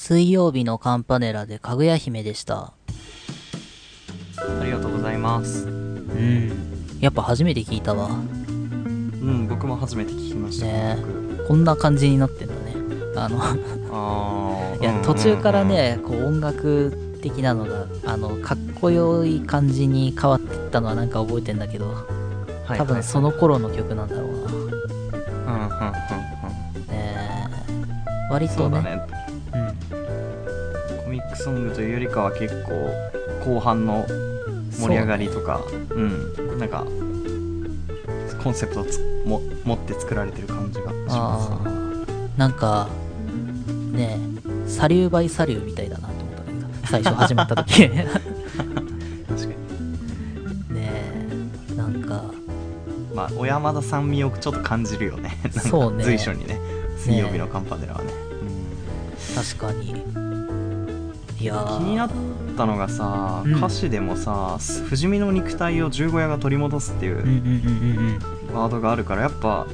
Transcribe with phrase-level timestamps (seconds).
[0.00, 2.72] 水曜日のカンパネラでかぐや姫でした。
[4.38, 5.66] ありがとうございます。
[5.66, 6.52] うん。
[7.00, 8.06] やっぱ初めて聞いたわ。
[8.06, 10.66] うん、僕も初めて聞きました。
[10.66, 12.60] ね僕こんな感じになってんだね。
[13.16, 22.08] あの、あー いや、途中から、ね、こう音楽的なのが、あの、かっこよい感じに変わっていったのはなんか覚えてんだけど、うんうんうん
[22.68, 25.52] 多分その頃の曲なんだろうな。
[25.52, 25.96] はいはいはいうんうんうん
[26.82, 27.48] うんね
[28.30, 29.17] 割とね、そうだね。
[31.08, 32.90] コミックソングというよりかは結構
[33.42, 34.70] 後半のうん。
[34.70, 36.84] 盛り上がりとかうん、なんか
[38.44, 42.88] コンセプトをつも持って作られてる感じがしまああなんか
[43.92, 44.18] ね
[44.66, 47.88] えサリューバイサリューみたいだなと思ったんだけど最初始まった時。
[47.88, 48.06] ね
[49.36, 49.60] す確か
[50.74, 50.76] に。
[50.76, 52.22] えなんか。
[53.14, 55.36] まあ小山田さん味をちょっと感じるよね。
[55.50, 56.04] そうね。
[56.04, 56.60] 随所にね
[56.98, 58.12] 水曜日のカンパネラはね。
[59.34, 60.27] 確かに
[61.40, 61.78] いやー。
[61.78, 62.10] 気になっ
[62.56, 63.54] たのがさ、うん。
[63.56, 64.58] 歌詞でもさ
[64.88, 69.66] 「不死身の肉体を十五夜が取り戻す」っていううんうんうんうんワードがあるからやっぱ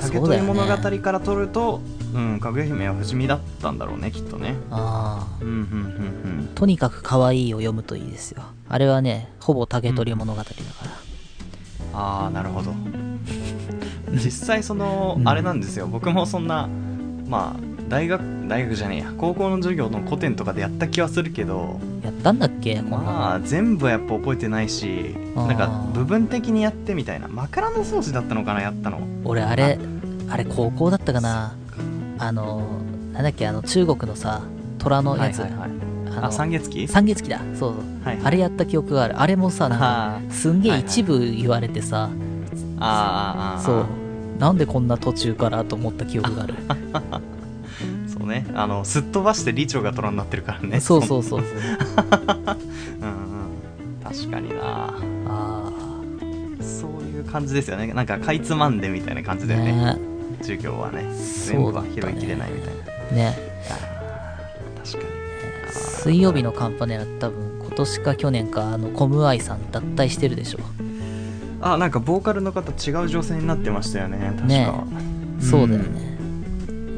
[0.00, 1.80] 竹取物語ねから取ると、
[2.14, 4.54] うん、かぐや姫は不死身だったんだろうねきっとね。
[4.70, 5.56] ああうんうんう
[6.44, 8.42] んとにかく可愛いを読むといいですよ。
[8.68, 10.52] あれはねほぼ竹取物語だか
[10.84, 10.90] ら、
[11.92, 11.96] うん。
[11.96, 12.74] ああなるほど。
[14.12, 15.28] 実際その、うん。
[15.28, 15.86] あれなんですよ。
[15.86, 16.68] 僕もそんな
[17.28, 19.12] まあ大学大学じゃねえや。
[19.18, 21.80] 高校の授業の古典とかでやった気はするけど。
[22.02, 22.76] やったんだっけ？
[22.76, 25.46] こんなの、まあ全部はやっぱ覚えてないしあー。
[25.48, 27.26] なんか部分的にやってみたいな。
[27.28, 29.00] 枕草子だったのかなやったの。
[29.24, 29.78] 俺あれ
[30.28, 31.52] あれ高校だったかな。
[32.18, 32.62] あの
[33.12, 33.46] なんだっけ？
[33.48, 34.42] あの中国のさ
[34.78, 35.70] 虎のやつ、はいはいはい。
[36.16, 36.86] あのあ三月期？
[36.86, 37.38] 三月期だ。
[37.38, 37.74] そうそう。
[38.04, 39.20] はいあれやった記憶がある。
[39.20, 40.30] あれもさなんかあー。
[40.30, 42.12] すんげえ一部言われてさ、あー
[42.78, 43.62] あーあー。
[43.64, 43.86] そう。
[44.38, 46.54] なんでこんな途中からと思った記憶がある
[48.30, 48.46] ね。
[48.54, 50.80] あのすっ飛ばして李長が虎になってるからね。
[50.80, 51.50] そうそうそうそう。
[53.00, 53.50] うんうん。
[54.02, 54.94] 確かにな。
[55.26, 55.72] あ
[56.60, 57.92] そういう感じですよね。
[57.92, 59.72] なんかかいつまんでみたいな感あじだよね。
[59.72, 59.98] ね。
[60.40, 61.04] 授業はね。
[61.14, 62.74] そ全部は拾いきれないみたい
[63.10, 63.16] な。
[63.16, 63.38] ね。
[64.82, 65.04] 確かに
[65.72, 70.58] 水曜日のカンパネラ多分今年か去年かあのコムアイさん脱退してるでしょ。
[71.62, 74.18] あなんかボーカルの方違う女性になってましたよね。
[74.18, 74.64] 確か、ね。
[74.64, 75.88] んそうだよね、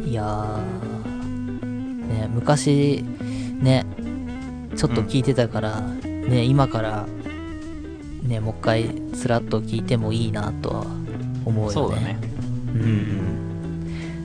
[0.05, 0.92] いやー
[2.13, 3.05] ね昔
[3.61, 3.87] ね
[4.77, 7.07] ちょっと聞いてたから、ね今から
[8.23, 10.85] ねもう一回スラッと聞いてもいいなとは
[11.45, 11.75] 思うよね。
[11.75, 12.17] そうだね。
[12.75, 12.85] ううん。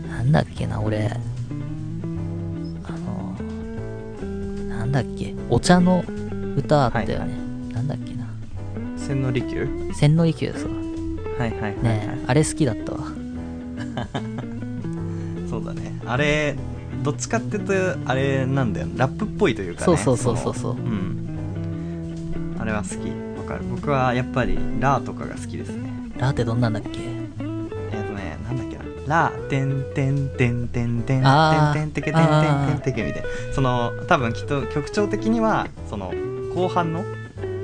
[0.06, 1.10] んなんだっけな俺。
[1.10, 3.36] あの
[4.70, 5.34] なんだっけ。
[5.50, 6.04] お茶の
[6.56, 7.30] 歌あったよね、はい
[7.74, 8.26] なんだっけな。
[8.98, 9.68] 千利休？
[9.94, 10.72] 千利休そう。
[11.40, 11.84] はいはいはい、はい。
[11.84, 13.00] ねあれ好きだったわ。
[15.50, 16.00] そうだね。
[16.06, 16.56] あれ
[17.08, 17.74] どっちかっていうと
[18.06, 19.86] あれなんだよラップっぽいというかね。
[19.86, 20.74] そうそうそうそうそう。
[20.76, 22.58] のうん。
[22.60, 22.96] あれは好き。
[23.40, 23.62] わかる。
[23.70, 25.90] 僕はやっぱりラーとかが好きですね。
[26.18, 26.90] ラーってどんなんだっけ？
[27.00, 28.84] えっ、とねなんだっけな。
[29.08, 36.12] ラーてんてんてんてんてんてんてんてけてんてんてんてけみたいなその多分きっと曲調的にはその
[36.54, 37.06] 後半の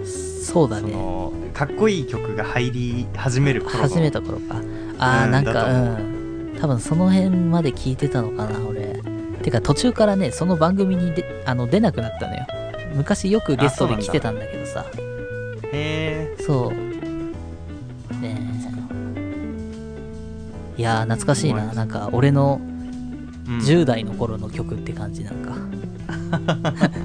[0.06, 4.56] そそうだねのかっこいい曲が入り始める頃の始めた頃か
[5.00, 6.14] ああ、うんなんかうん
[6.62, 8.83] 多分その辺まで聞いてたのかな俺
[9.44, 12.48] てか途中からねその番組にであの出なくなったのよ。
[12.96, 14.86] 昔よくゲストで来てたんだけどさ。
[15.72, 16.44] へえ。
[16.44, 16.72] そう。
[18.22, 18.38] ね
[20.78, 20.80] え。
[20.80, 21.74] いやー懐かしいな。
[21.74, 22.60] なんか俺の
[23.46, 23.58] うん。
[23.60, 25.52] 10代の頃の曲って感じなんか。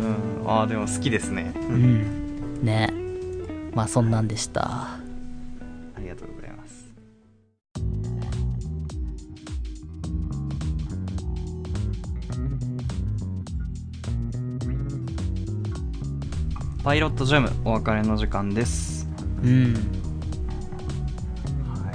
[0.00, 0.50] うん。
[0.50, 1.52] ああでも好きですね。
[1.56, 2.62] うん。
[2.62, 2.92] ね
[3.74, 5.01] まあそんなんでした
[16.84, 19.06] パイロットジャムお別れの時間です。
[19.44, 19.74] うん。
[21.64, 21.92] は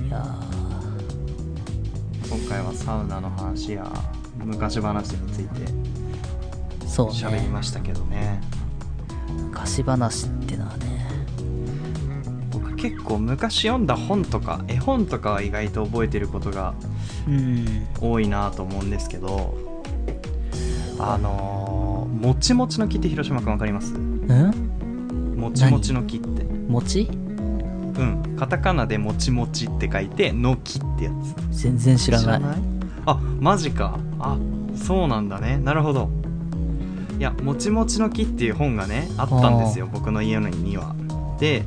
[0.00, 0.06] い。
[0.06, 0.24] いや
[2.30, 3.90] 今回はサウナの話や
[4.36, 7.12] 昔話についてーそうね。
[7.14, 8.40] 喋りましたけどね。
[9.36, 11.08] 昔話ってのはね。
[12.52, 16.74] 僕結構昔読んだ本とか絵本とかは意外と覚えてることが
[17.26, 17.84] うん。
[18.00, 19.56] 多いなと思うんですけど
[20.98, 21.51] あのー、
[22.22, 23.92] もちもちの木って広島くんわかります？
[23.94, 26.44] うんもちもちの木って。
[26.68, 27.08] 餅？
[27.10, 28.36] うん。
[28.38, 31.10] カタカナでもちもちって書いての木ってや
[31.50, 31.62] つ。
[31.62, 32.40] 全然知らない。
[33.06, 33.98] あマジか。
[34.20, 34.38] あ
[34.76, 35.58] そうなんだね。
[35.58, 36.10] なるほど。
[37.18, 40.94] いやもちもちの木っていう本がねあったんですよ僕の家には。
[41.40, 41.64] で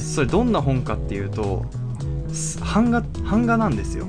[0.00, 1.64] それどんな本かっていうと
[2.32, 4.08] す版画版画なんですよ。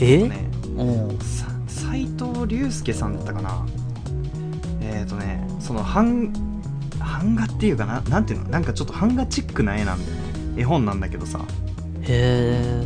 [0.00, 0.28] え？
[0.28, 0.82] ねう。
[1.14, 3.64] んさ斎藤隆介さんだったかな
[4.90, 6.32] えっ、ー、とねその版
[6.98, 10.18] 版画っていうかななんていうのなんかちょっと版画チックな絵なんだよ
[10.56, 11.40] 絵本なんだけどさ。
[12.02, 12.84] へ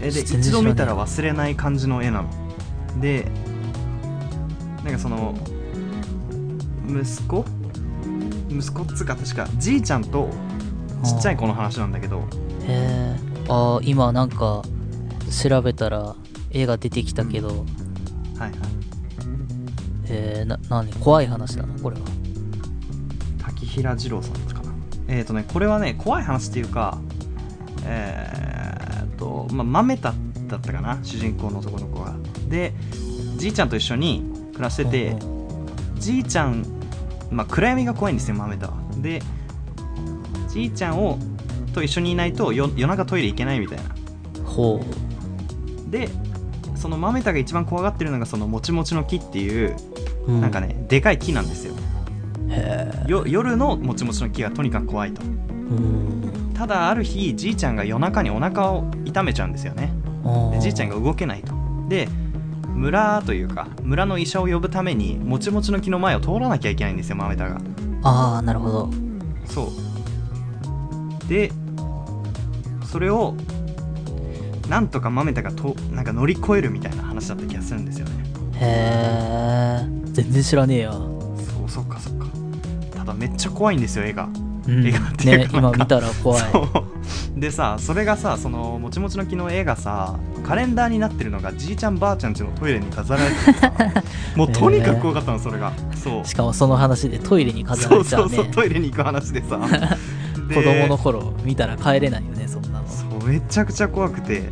[0.00, 2.30] えで一度見た知ら忘れない感じの絵なの。
[3.00, 3.26] で
[4.84, 5.34] なんかその
[6.88, 7.44] 息子？
[8.50, 10.28] 息子っつうか確かじいちゃんと
[11.02, 12.20] えちっちゃい子の話なんだけど。
[12.20, 12.24] へ
[12.68, 13.16] え
[13.48, 14.62] あー今なんか
[15.30, 16.16] 調べたら
[16.50, 17.58] 絵が出てきたけど、はい
[18.40, 18.50] はい
[20.14, 20.92] えー、な何？
[20.94, 22.02] 怖い話なのこれは。
[23.38, 24.72] 滝平次郎さんかな。
[25.08, 26.98] えっ、ー、とねこれはね怖い話っていうか
[27.84, 30.14] えー、とまあ豆田
[30.48, 32.14] だったかな主人公の男の子が
[32.48, 32.72] で
[33.36, 35.16] じいちゃんと一緒に暮らしてて
[35.96, 36.64] じいちゃん
[37.30, 38.74] まあ暗闇が怖いんですよ豆田は。
[38.98, 39.20] で
[40.48, 41.18] じいちゃんを
[41.74, 43.84] と一緒にいないとよ夜中トイレ行けないみたいな。
[44.44, 44.80] ほ
[45.90, 46.08] で
[46.76, 49.76] その豆田が一番怖がってるのがそのもちもちの木っていう
[50.26, 51.74] う、うなんかねでかい木なんですよ。
[52.48, 55.22] へえよ夜のもちもちの木がとにかく怖いと。
[55.22, 56.52] うん。
[56.54, 59.92] ただある日じいちゃんが夜中にお腹を痛めちゃうんですよね。
[60.52, 61.54] でじいちゃんが動けないと。
[61.88, 62.08] で
[62.68, 67.60] 村というか村の医者を呼ぶためにもちもちの木の前を通らなきゃいけないんですよ豆田が。
[68.02, 68.90] ああなるほど。
[69.46, 69.72] そ
[71.24, 71.28] う。
[71.28, 71.50] で
[72.84, 73.34] それを
[74.68, 78.12] なんとか豆田がとなんか乗り越えるみたいな話だった気がするんですよね。
[78.56, 80.92] へえ全然知らねえよ、
[81.58, 82.26] そうそっかそっか。
[82.96, 84.28] ただめっちゃ怖いんですよ絵が。
[84.66, 86.52] うん、絵がっていうね今見たら怖い。
[86.52, 86.60] そ
[87.36, 87.40] う。
[87.40, 93.72] でさそれがさそのもちもちの木の絵がさカレンダーになってるのがじいちゃんばあちゃんちのトイレに飾られててさ
[94.36, 95.72] もうとにかく怖かったのそれが。
[95.96, 96.24] そう。
[96.24, 99.58] しかもその話でトイレに飾らそうれちゃうねそうそうトイレに行く話でさ。
[100.48, 102.84] で子供の頃見たら帰れないよねそんなの。
[102.86, 104.44] そうめちゃくちゃ怖くて。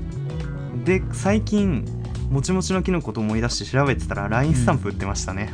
[0.84, 1.84] で最近
[2.32, 5.52] もちもちの木のこと思い出して調べてたら LINE スタンプ売ってましたね、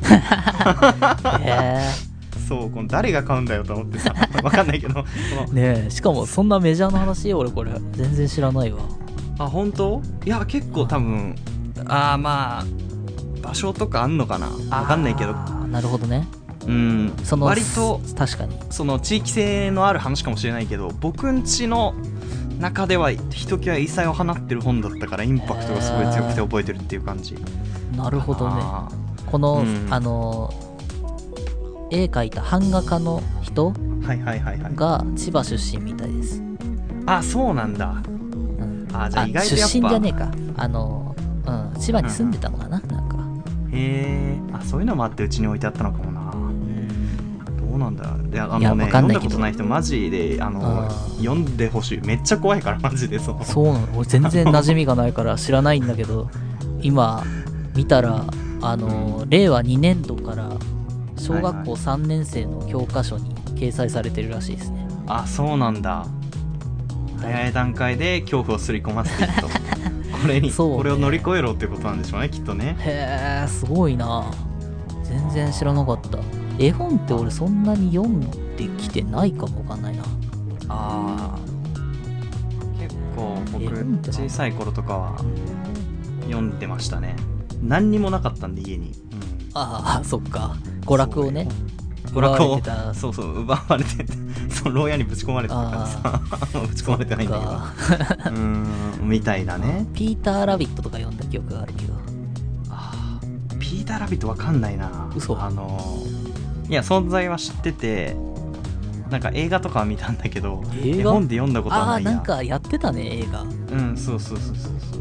[1.40, 1.80] へ
[2.48, 4.14] そうこの誰が買うんだよと思ってさ
[4.44, 5.02] わかんないけど。
[5.52, 8.78] ねえしかもそんなメジャーな話俺これ全然知らないわ。
[9.40, 10.00] あ本当？
[10.25, 11.34] いや結構多分
[11.86, 12.64] ああまあ
[13.42, 14.48] 場所とかあんのかな？
[14.70, 15.32] わかんないけど。
[15.32, 16.28] なるほどね。
[16.64, 17.12] うん。
[17.25, 18.56] その割と確かに。
[18.70, 21.94] その地域性のある話かもしれないけど僕んちの
[22.58, 27.37] 中ではひときわ異彩を放ってる本だったからインパクトがすごい強くて覚えてるっていう感じ。
[27.96, 28.55] なるほどね。
[28.60, 28.88] あ
[29.26, 29.87] この、うん。
[29.90, 30.52] あの
[31.90, 33.72] 絵描いた版画家の人
[34.75, 36.43] が千葉出身みたいです、
[37.06, 38.02] あそうなんだ。
[38.06, 40.31] うん、あじゃあ意外と出身じゃねえか。
[40.56, 41.16] あの、
[41.46, 43.16] うん、千葉に住んでたのかな、なんか。
[43.72, 46.07] へえあそういうのもあってうちに置いてあったのかも
[47.78, 48.36] などうなんだ？
[48.36, 49.30] いやあのねわかんないけど。
[49.30, 52.00] 読んだことない人マジであの読んでほしい。
[52.00, 53.86] めっちゃ怖いから マジでそのそうなの。
[53.96, 56.28] 俺全然馴染みがないから知らないんだけど
[56.82, 57.22] 今
[57.75, 58.25] 見たら
[58.60, 60.50] あの令和2年度から
[61.16, 66.06] 小学校3年生の教科書に掲載されてるらしいですね、あそうなんだ。
[67.20, 69.48] 早い段階で恐怖をすり込ませていくと。
[70.22, 70.54] これに、ね。
[70.56, 72.76] これを乗り越えろってことなんでしょうねきっとね。
[72.78, 74.30] へえすごいな。
[75.02, 76.19] 全然知らなかった
[76.58, 78.20] 絵本って俺そんなに読ん
[78.56, 80.02] できてないかもわかんないな。
[80.69, 81.38] ああ
[82.81, 85.19] 結構僕小さい頃とかは
[86.25, 87.16] 読んでましたね。
[87.62, 88.92] 何にもなかったんで家に、
[89.54, 90.56] ああそっか。
[90.83, 91.49] 娯楽をね。
[92.06, 92.61] 娯楽を
[92.94, 93.90] そうそう奪われて
[94.50, 96.21] そう牢屋にぶち込まれてたからさ。
[96.66, 97.50] ぶち込まれてないんだけど。
[97.50, 97.73] か。
[98.30, 99.87] うーんみたいなね。
[99.94, 101.94] ピーター・ラビットとか読んだ記憶があるけど。
[102.71, 105.09] あーピーター・ラビットわかんないな。
[105.14, 105.40] 嘘。
[105.40, 105.78] あの
[106.68, 108.16] いや存在は知ってて
[109.10, 112.10] なんか映画とかは見たんだけど絵本で読んだことはああないや。
[112.12, 113.42] なんかやってたね映画。
[113.42, 115.00] うんそうそうそうそうそう。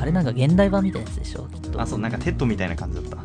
[0.00, 1.80] あれなんか現代版みたいなやつでしょきっと。
[1.80, 3.16] あそうなんかテッドみたいな感じだった。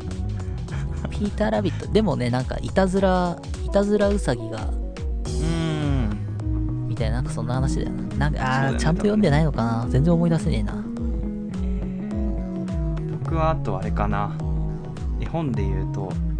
[1.08, 1.86] ピーター・ラビット？
[1.92, 5.44] でもねなんかいたずらいたずらウサギがうー
[6.44, 6.88] ん。
[6.88, 8.16] みたいななんかそんな話だよな。
[8.16, 8.78] なんかあね。
[8.80, 9.86] ちゃんと読んでないのかな？
[9.88, 10.84] 全然思い出せねえな。
[13.22, 14.36] 僕はあとあれかな。
[15.20, 16.12] 絵本で言うと「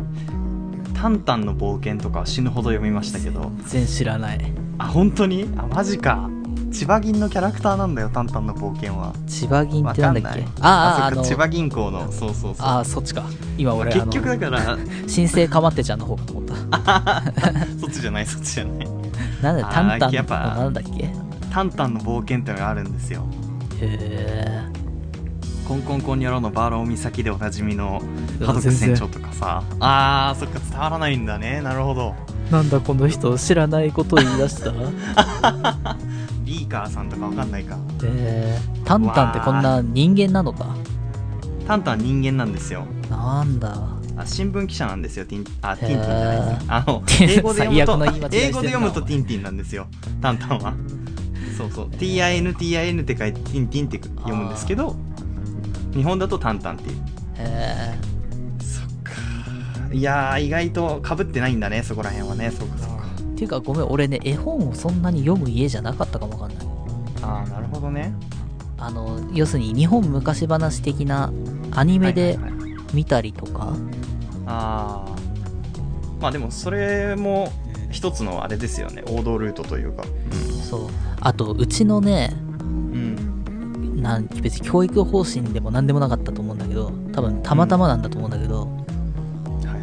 [0.97, 3.53] タンタンの冒険」とかは死ぬほど読みましたけど。
[3.67, 4.53] 全然知らない。
[4.79, 5.49] あ本当に？
[5.57, 6.29] あマジか。
[6.73, 9.15] 千葉銀のキャラクターなんだよタンタンの冒険は。
[9.27, 10.45] 千葉銀ってなんだっけ？
[10.61, 12.11] ああそっか千葉銀行の。
[12.13, 12.67] そうそうそう。
[12.67, 13.25] ああそっちか。
[13.57, 14.77] 今俺結局あだから。
[14.77, 17.23] の新生かまってちゃんの方かと思った。
[17.81, 18.89] そっちじゃないそっちじゃない。
[19.43, 21.05] なんだタンタンのやっぱなんだっけ？
[21.05, 21.15] へ
[21.51, 23.25] タンタンの冒険ってのがあるんですよ。
[23.81, 24.63] え
[25.67, 28.01] コンコンコンニョロのバーロー岬でおなじみの
[28.41, 29.65] うわハドク船長とかさ。
[29.81, 31.61] あーそっか伝わらないんだね。
[31.61, 32.15] なるほど。
[32.51, 34.71] なんだこの人知らないこと言い出した？
[36.45, 37.77] ビーカーさんとかわかんないか。
[38.05, 40.67] えー、タンタンってこんな人間なのか？
[41.67, 42.85] タンタンは人間なんですよ。
[43.11, 43.75] なんだ？
[44.19, 46.59] あ新聞記者なんですよティンあティンティンじゃないですね。
[46.69, 49.89] あの 英語で英語で読むとティンティンなんですよ。
[50.23, 50.75] タンタンは。
[51.59, 51.89] そうそう。
[51.89, 54.95] TINTIN って書いてティンティンって読むんですけど
[55.97, 56.97] 日本だとタンタンっていう。
[57.39, 57.95] へ
[58.61, 59.13] そっか
[59.93, 62.51] いやー意外とかぶってないんだねそこら辺はね。
[62.51, 63.07] そうかそうか。
[63.19, 66.67] えっていうかごめん俺ね絵本をそんなに読む家じゃなかったかもわかんない。
[67.23, 68.15] ああなるほどね。
[68.79, 71.33] あの要するに日本昔話的な
[71.73, 72.77] アニメではいはいはい。
[72.95, 73.75] 見たりとか、
[74.47, 75.17] ああ
[76.21, 77.53] まあでもそれも
[77.91, 79.03] 一つのあれですよね。
[79.09, 80.05] 王道ルートというか。
[80.63, 80.91] そう。
[81.21, 82.46] あとうちのねうん、うん、
[84.07, 89.83] なん別に教育方針でも何でもなかったと思うんだけど多分たまたまなんだと思うんだけど、はいはい。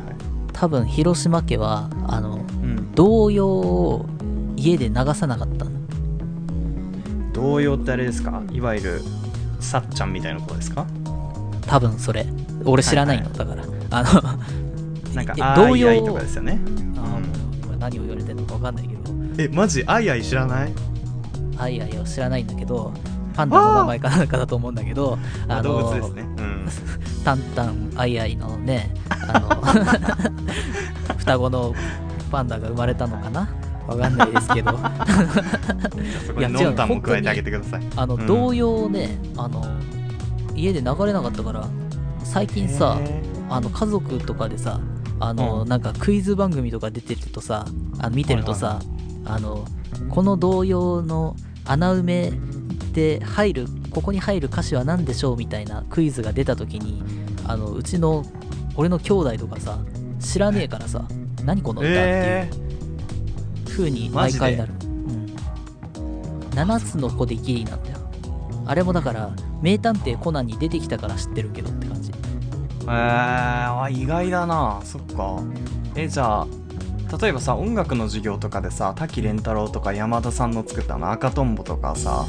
[0.54, 2.92] 多分広島家はあのうん。
[2.96, 4.06] 童謡を
[4.56, 5.72] 家で流さなかったの。
[7.34, 8.42] 童謡ってあれですか？
[8.52, 9.02] いわゆる
[9.60, 10.86] さっちゃんみたいなことですか？
[11.68, 12.26] 多分それ。
[12.66, 13.64] 俺知らないの、はいだから。
[13.92, 14.22] あの
[15.14, 16.62] なんか えあーいあいとかですよね。
[16.64, 19.02] うこれ何を言われてるのか分かんないけど。
[19.38, 19.84] えマジ？
[19.86, 20.72] あいあい知らない？
[21.58, 22.94] アイアイを知らないんだけど
[23.34, 26.22] パンダの名前かなんかだと思うんだけどあの動物ですね。
[26.22, 26.70] うん。
[27.26, 29.50] タンタンアイアイのねあの
[31.18, 31.74] 双子の
[32.32, 33.50] パンダが生まれたのかな？
[33.88, 34.72] わかんないですけど。
[36.38, 37.82] いや違うタンも加えてあげてください。
[37.96, 38.26] あのうん。
[38.28, 39.66] 童謡をねあの
[40.56, 41.68] 家で流れなかったから
[42.24, 44.80] 最近さへあの家族とかでさ
[45.20, 45.70] あの、うん。
[45.70, 47.66] なんかクイズ番組とか出てるとさ
[48.00, 48.80] あ見てるとさ、
[49.26, 49.66] あの
[50.10, 51.36] この童謡の
[51.66, 52.34] 穴埋め
[52.94, 57.04] で入るここに入る歌詞は何でしょうみたいなクイズが出た時に
[57.46, 58.24] あのうちの
[58.76, 59.80] 俺の兄弟とかさ
[60.20, 61.06] 知らねえからさ
[61.44, 62.50] 何この歌っていうえ
[63.68, 65.36] 風に毎回なる、うん、
[66.52, 67.98] 7つの子でギリなんだよ。
[68.66, 69.32] あれもだから
[69.62, 72.12] 名探偵コナンに出てきたから知ってるけどって感じ。
[72.12, 72.16] ー、
[72.84, 74.80] えー、あ意外だな。
[74.84, 75.42] そっか。
[75.96, 76.48] えじゃあ
[77.22, 82.26] 例えばさ音楽の授業とかでさ滝廉太郎とか山田さんの作ったあの赤とんぼとかさ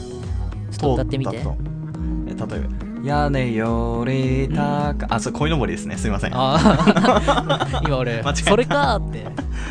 [0.78, 1.37] ちょっと歌ってみて。
[1.37, 2.49] 例えば
[3.04, 5.97] 「屋根より高」あそう鯉のぼりですね。
[5.97, 6.35] すいません。
[6.35, 9.26] ああ 今俺それかーって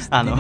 [0.09, 0.37] あの。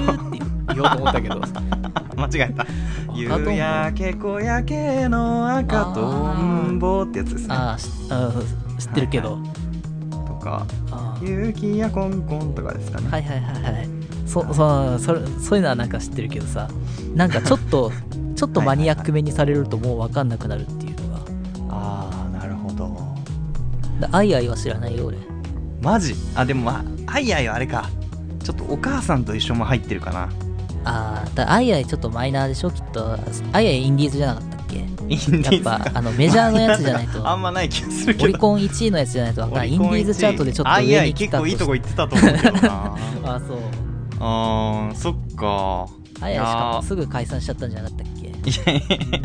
[0.73, 1.41] 言おうと思ったけど。
[2.15, 2.65] 間違えた
[3.13, 7.47] 「夕焼け小焼けの赤とんぼ」ってやつですね。
[7.49, 9.39] あーしうん知ってるけど、
[10.27, 11.47] とか「あー。
[11.47, 13.89] 雪やコンコン」とかですかね、はいはいはいはい。
[14.25, 16.67] そそそれそういうのはなんか知ってるけどさ。
[17.15, 17.91] なんかちょっと
[18.43, 21.21] ちょっとマニアックめにされるともう分かんなくなるっていうのが。
[21.69, 22.93] ああなるほど。
[24.01, 25.17] だアイアイは知らないよ俺。
[25.81, 26.13] マジ？
[26.35, 27.89] あでもまあアイアイはあれか。
[28.43, 30.23] ちょっとお母さんと一緒も入ってるかな。
[30.83, 32.71] ああだアイアイちょっとマイナーでしょ？
[32.71, 33.13] きっと
[33.53, 34.75] アイアイインディーズじゃなかったっけ？
[34.79, 35.53] インディーズ？
[35.53, 37.23] やっぱあのメジャーのやつじゃないと。
[37.25, 38.25] あんまない気がするけど。
[38.25, 42.95] オリコン1位のやつじゃないと分からんインディーズチャートでちょっとアイアイ上に来た結構いいとこ行ってたと思うけどな。
[43.23, 43.57] あそう。
[44.19, 45.87] あーそっか。
[46.21, 48.22] アイアイしかもいすぐ解散しちゃったんじゃなかったっけ？
[48.22, 49.19] やいやいや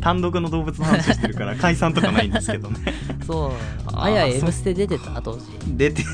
[0.00, 2.78] 単独の動物の話してるから 解散とかないんですけどね。
[3.26, 3.50] そう。
[3.86, 6.04] あーアイアイそ M ステ出てた当時出て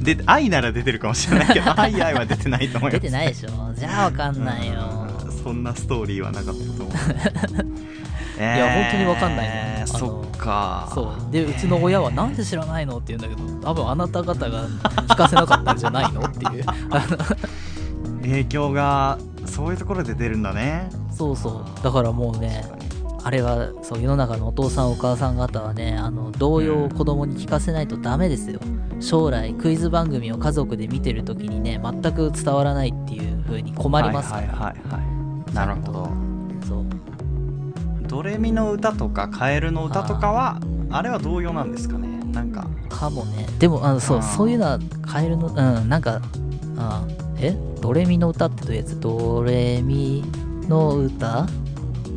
[0.00, 3.00] 出て愛なら出てるかもしれないけどアイアイは出てないと思います。
[3.00, 3.48] 出てないでしょ。
[3.76, 5.08] じゃあ分かんないよ。
[5.08, 6.86] うんそんなストーリーはなかったと思う。
[6.86, 10.90] い いや本当にわかんないのあのそっか。
[10.94, 11.32] そう。
[11.32, 16.64] でうちの親はなんで知らないのって言うんだけど多分あなた方が聞かせなかったんじゃないのっていう。
[18.22, 21.82] 影響がそういうところで出るんだねそうそう。
[21.82, 22.64] だからもうね
[23.22, 28.60] あれはそう世の中のお父さんお母さん方はねあの童謡を子供に聞かせないとダメですよ。
[29.00, 35.54] 将来クイズ番組を家族で見てる時にね全く伝わらないっていう風に困りますから、はいはいはいはい。
[35.54, 36.08] なるほど。
[36.68, 36.84] そう。
[38.06, 42.08] ドレミの歌とかカエルの歌とかはあれは同様なんですかね？
[42.32, 42.68] なんか。
[42.88, 43.46] かもね。
[43.58, 46.20] でもあのそうそういうのはカエルのうんなんか
[46.76, 47.04] あ
[47.38, 47.56] え？
[47.80, 49.00] ドレミの歌ってどういうやつ？
[49.00, 50.24] ドレミ
[50.68, 51.42] の歌？
[51.42, 51.48] ん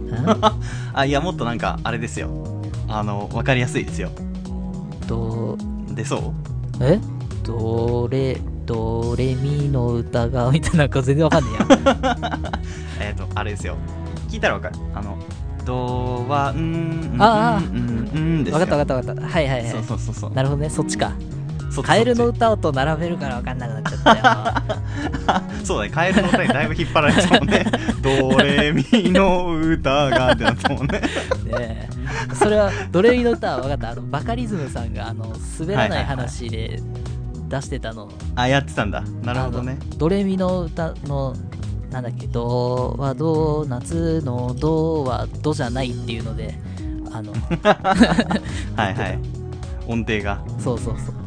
[0.93, 2.29] あいやもっとなんかあれですよ。
[2.87, 4.09] あの分かりやすいですよ。
[5.07, 5.57] ド
[5.93, 6.83] でそう？
[6.83, 6.99] え？
[7.43, 11.53] ドレドレミの歌がみたいななんか全然わかんねえ
[11.85, 12.51] や
[13.09, 13.75] えっ、とあれですよ。
[14.29, 14.75] 聞いたら分かる。
[14.93, 15.17] あの
[15.65, 17.59] ドはんんああ。
[17.59, 18.59] んんんですよ。
[18.59, 19.33] わかったわかったわかった。
[19.33, 19.69] はいはいはい。
[19.69, 20.33] そうそうそうそう。
[20.33, 20.69] なるほどね。
[20.69, 21.11] そっちか。
[21.31, 21.36] そ
[21.83, 25.57] カエルの歌と並べるからわかんなくなっちゃったよ。
[25.63, 27.65] ち そうだねカエルの歌にだいぶ引っ張られてたもんね。
[28.01, 30.99] ドレミの歌がってなったもんね。
[30.99, 31.09] ね。
[31.51, 31.89] え
[32.35, 33.89] それはドレミの歌は分かった。
[33.91, 36.81] あのバカリズムさんがあの滑らない話で
[37.47, 39.01] 出してたの、あやってたんだ。
[39.23, 39.77] なるほどね。
[39.97, 41.35] ドレミの歌の
[41.91, 46.55] なんだっけドはド夏のドはドじゃないっていうので
[47.11, 47.33] あの。
[48.75, 49.19] はいはい。
[49.87, 50.39] 音程が。
[50.59, 51.26] そうそうそう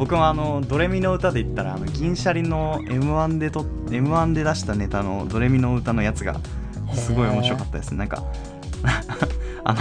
[0.00, 6.40] 僕もあのドレミの歌で言ったらあの銀シャリの m 1でと m 1で出したネタのドレミの歌のやつが
[6.94, 8.24] すごい面白かったですなんか
[9.62, 9.80] あの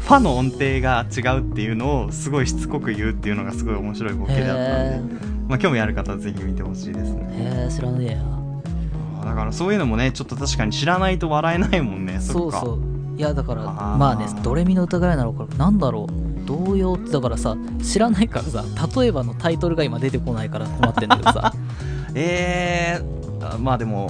[0.00, 5.14] ファの音程が違うっていうのをすごいしつこく言うっていうのがすごい面白いボケであったへので、
[5.48, 7.26] まあ、興味ある方はぜひ見てほしいですね。
[7.30, 9.24] へえ知らねえや。
[9.24, 13.18] だからそういうのもねちょっと確かに知らないと笑えないもんねそうそう。
[13.18, 18.64] いやだからまあねドレミの歌ぐらいなのかなんだろう童謡ってだからさ知らないからさ
[18.96, 21.52] 例えばのタイトルが今出てこないから困ってんだけどさ。
[22.16, 24.08] えー、あまあでも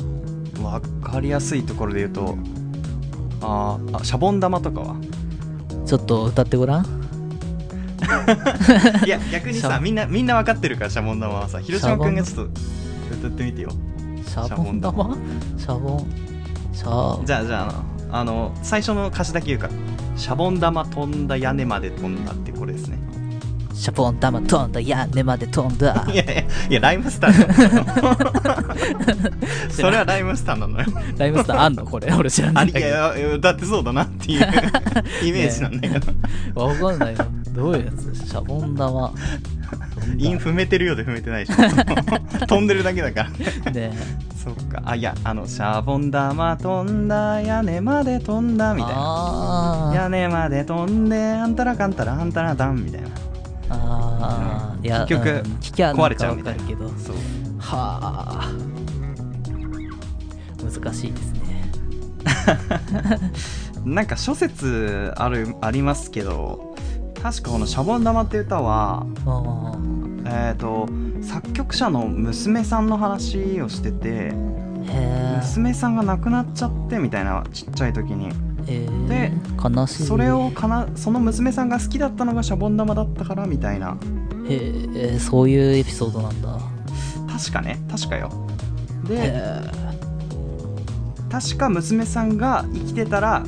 [0.54, 2.36] 分かりやすいところで言うと
[3.40, 4.96] あーあシャボン玉とかは？
[5.86, 6.86] ちょっと歌ってごらん。
[9.06, 11.60] いや逆にさみんなみんな分かってるからシャボン玉はさ。
[11.60, 12.52] 広島君がちょっと
[13.16, 13.70] 歌ってみてよ。
[14.26, 15.16] シャボン玉？
[15.56, 16.06] シャボン
[16.72, 19.72] シャじゃあじゃああのあの最初の歌詞だけ言うから
[20.16, 22.99] シャボン玉飛んだ屋根まで飛んだってこれですね。
[23.75, 26.06] シャボン玉飛んだ屋根まで飛んだ。
[26.12, 26.40] いやいや
[26.71, 29.33] いやライムスターなの。
[29.68, 30.87] それはライムスターなのよ。
[31.18, 32.12] ライムスターあんのこれ？
[32.14, 32.68] 俺知らない。
[32.68, 34.47] いやいや歌ってそうだなっていう
[35.26, 36.12] イメージなんだけど、
[36.54, 36.66] ど。
[36.68, 37.26] わかんないよ。
[37.52, 38.14] どういうやつ？
[38.14, 39.12] シャボン玉
[40.18, 41.56] イン踏めてるようで踏めてないでし。
[41.56, 43.28] ょ 飛んでるだけだか
[43.64, 43.70] ら。
[43.70, 43.92] ね
[44.37, 44.82] そっか。
[44.84, 49.92] あいやあのシャボン玉飛んだ屋根まで飛んだみたいな。
[49.94, 53.08] 屋根まで飛んであんたらかんたらあんたらだんみたいな。
[53.70, 54.87] あー。
[54.87, 55.37] いや結局うん。
[55.61, 56.61] 聞きゃなん壊れちゃかうみたいな。
[56.62, 57.16] そう。
[57.58, 58.52] はあ。
[60.62, 61.70] 難しいですね。
[63.84, 66.73] なんか諸説あるありますけど
[67.24, 69.78] 確かこの「シャボン玉」って歌はあ
[70.26, 70.86] えっ、と
[71.22, 74.34] 作曲者の娘さんの話をしてて
[75.38, 78.28] 娘さんが亡くなっちゃってみたいなちっちゃい時に。
[78.66, 79.32] えーで
[79.86, 83.96] それをかなその娘さんが好きだったのがシャボン玉だったからみたいな。
[84.48, 86.58] へえそういうエピソードなんだ。
[87.30, 88.30] 確かね確かよ。
[89.06, 89.62] へでえ。
[91.30, 93.42] 確か娘さんが生きてたら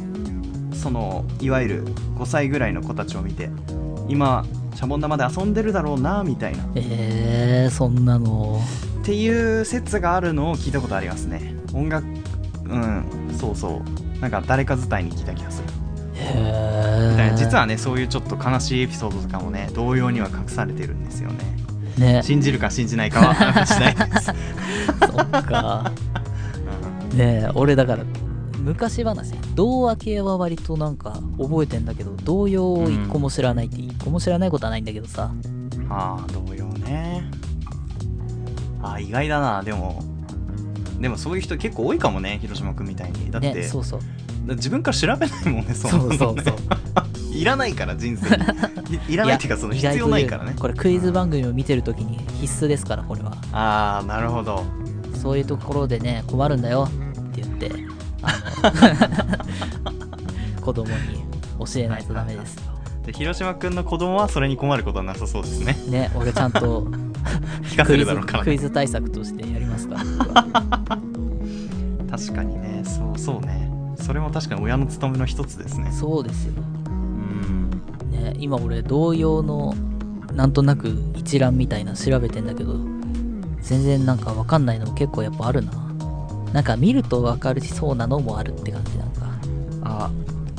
[0.86, 1.84] そのいわゆる
[2.16, 3.50] 5歳ぐらいの子たちを見て
[4.06, 4.46] 今
[4.76, 6.62] シャボン玉で遊んでるだろうなみたいな。
[6.62, 8.60] っえー、そんなの。
[9.02, 11.56] ていう説があるのを聞いたことありますね。
[11.74, 12.06] 音楽
[12.66, 13.82] うんそうそ
[14.16, 14.20] う。
[14.20, 15.68] なんか誰か伝いに聞いた気がする。
[16.14, 17.36] へえみたいな。
[17.36, 21.38] 実はねそういうちょっと悲しいエピソードとかもね同様には隠されてるんですよね。
[21.98, 22.22] ね。
[22.22, 24.26] 信じるか信じないかは話しないです、
[25.02, 25.90] そっか。
[27.12, 28.04] ねえ俺だから
[28.66, 35.30] 昔話童話系は割となんか覚えてんだけど童謡を一個も知らないって一個も知らないことはないんだけどさ。
[35.88, 37.30] ああ同様ね。
[38.82, 39.62] あー意外だな。
[39.62, 40.02] でも
[41.00, 43.30] でもそういう人結構多いかもね広島君みたいに。
[43.30, 44.00] だって、ねそうそう。
[44.48, 46.18] 自分から調べないもんねそんなのね。
[46.18, 46.56] そうそう
[47.36, 48.96] いらないから人生に。
[49.10, 50.56] いいらないっていうかその必要ないからね。
[50.58, 53.36] これクイズ番組を見てるときに必須ですからこれは。
[53.52, 54.64] ああなるほど。
[55.14, 57.95] そういうところでね困るんだよって言って
[60.60, 61.24] 子供に
[61.58, 62.56] 教えないとダメです。
[62.56, 62.62] よ
[63.06, 65.76] で広島君の子供はそれに困ることはなさそうですね。
[65.88, 66.88] ね俺ちゃんと
[67.84, 70.02] クイズクイズ対策としてやりますから。
[72.10, 72.82] 確かにね。
[72.84, 73.70] そうそうね。
[73.96, 75.90] それも確かに親の務めの一つですね。
[75.92, 76.54] そうですよ。
[76.86, 77.70] うん。
[78.10, 79.74] ね今俺同様の
[80.32, 82.74] なんとなく一覧みたいな調べてんだけど
[83.62, 85.72] 全然なんかわかんないのも結構やっぱあるな
[86.56, 89.26] なんか見るとわかりそうなのもあるって感じなんか。
[89.82, 90.10] あ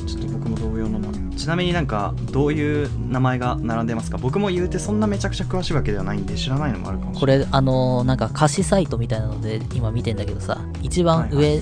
[0.06, 4.16] ちょっと僕も同様のなちなみになんかどういう名前が並んでますか？
[4.16, 7.46] 僕も言うてそんなめちゃくちゃ詳しいわけではないんで知らないのもあるかもしこれない。
[7.46, 11.60] れあのーなんか歌詞サイトみたいなので今見てんだけどさ一番上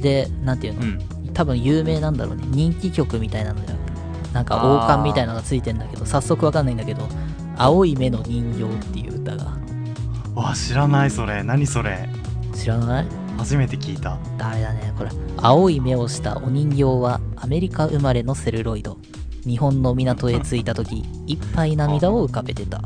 [0.00, 1.32] で、なんていうの、うん。
[1.34, 2.44] 多分有名なんだろうね。
[2.46, 3.72] 人気曲みたいなので
[4.32, 7.08] なんか王冠みたいなのがついてんだけど早速わかんないんだけど
[7.58, 9.56] 「青い目の人形」っていう歌が。
[10.36, 11.42] わ知らないそれ。
[11.42, 12.08] 何それ？
[12.54, 13.06] 知らない？
[13.36, 14.18] 初めて聞いた。
[14.38, 15.10] ダメだねこれ。
[15.36, 18.98] 青い目をしたお人形はアメリカ生まれのセルロイド。
[19.44, 22.82] 日本の港へ着いた時いっぱい涙を浮かべてた。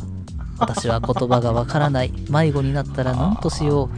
[0.59, 2.13] 私は言葉がわからない。
[2.29, 3.89] 迷子になったら何としよう。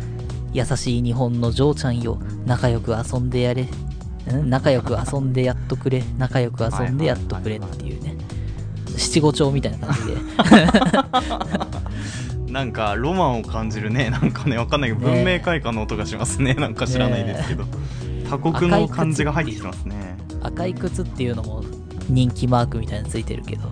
[0.52, 2.20] 優しい日本の嬢ちゃんよ。
[2.46, 3.64] 仲良く遊んでやれ。
[3.64, 3.68] ん？
[4.48, 6.04] 仲良く遊んでやっとくれ。
[6.18, 8.16] 仲良く遊んでやっとくれっていうね。
[8.96, 10.16] 七五調みたいな感じで
[12.52, 14.10] なんかロマンを感じるね。
[14.12, 15.24] なんかねわかんないけどね。
[15.24, 16.54] 文明開化の音がしますね。
[16.60, 17.64] なんか知らないですけど、
[18.28, 20.16] 他国の感じが入ってきてますね。
[20.42, 21.64] 赤い靴っていうのも
[22.08, 23.70] 人気マークみたいなのついてるけど。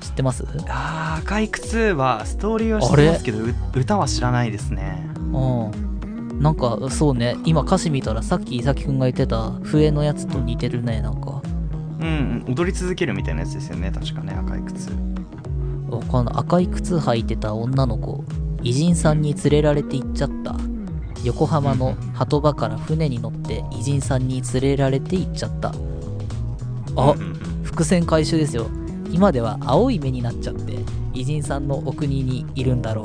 [0.00, 0.44] 知ってます？
[0.68, 5.06] あー赤い靴はストーリーは知ってますけどう歌は知らないですね。
[5.32, 6.40] うん。
[6.40, 11.42] なんか、そうね、今歌詞見たらさっき伊崎くんが言ってた笛のやつと似てるね、なんか。
[12.00, 12.44] うん。
[12.48, 14.90] 踊り続けるみたいなやつですよね確かね赤い靴
[15.96, 18.24] わかんない赤い靴履いてた女の子
[18.62, 20.56] 偉人さんに連れられて行っちゃった。
[21.22, 25.72] 横浜の鳩場から船に乗って偉人さんに連れられて行っちゃった。
[26.96, 27.14] あ
[27.62, 28.66] 伏線回収ですよ。
[29.10, 30.78] 今では青い目になっちゃって
[31.14, 33.04] 偉人さんのお国にいるんだろ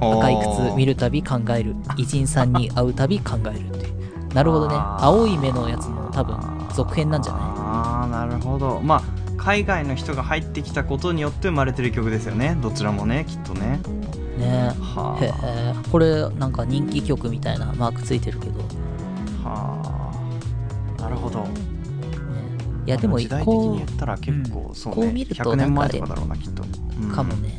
[0.00, 0.04] う。
[0.04, 1.74] 赤い靴見るたび考える。
[1.96, 3.88] 偉人さんに会うたび考えるって
[4.34, 4.74] なるほどね。
[4.76, 6.36] 青い目のやつの多分
[6.74, 7.42] 続編なんじゃない？
[7.42, 8.80] ああなるほど。
[8.80, 9.02] まあ
[9.48, 12.54] 海外の人が入ってきたことによって生まれてる曲ですよね。
[12.60, 13.80] どちらもねきっとね。
[14.36, 14.74] ね。
[14.78, 15.32] はへ
[15.74, 15.90] え。
[15.90, 18.60] これなんか人気曲みたいなマークついてるけど、
[19.42, 20.12] は
[20.98, 21.00] あ。
[21.00, 21.48] なるほど。
[22.84, 24.74] いやでも時代的こに言ったら結構、うん。
[24.74, 27.58] そうねこう見ると100年前とかだろうなきっと、うかもね。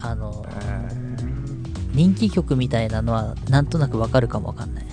[0.00, 0.88] あのへ
[1.94, 4.84] 人気曲みたいなのはなんとなくわかるかもわかんない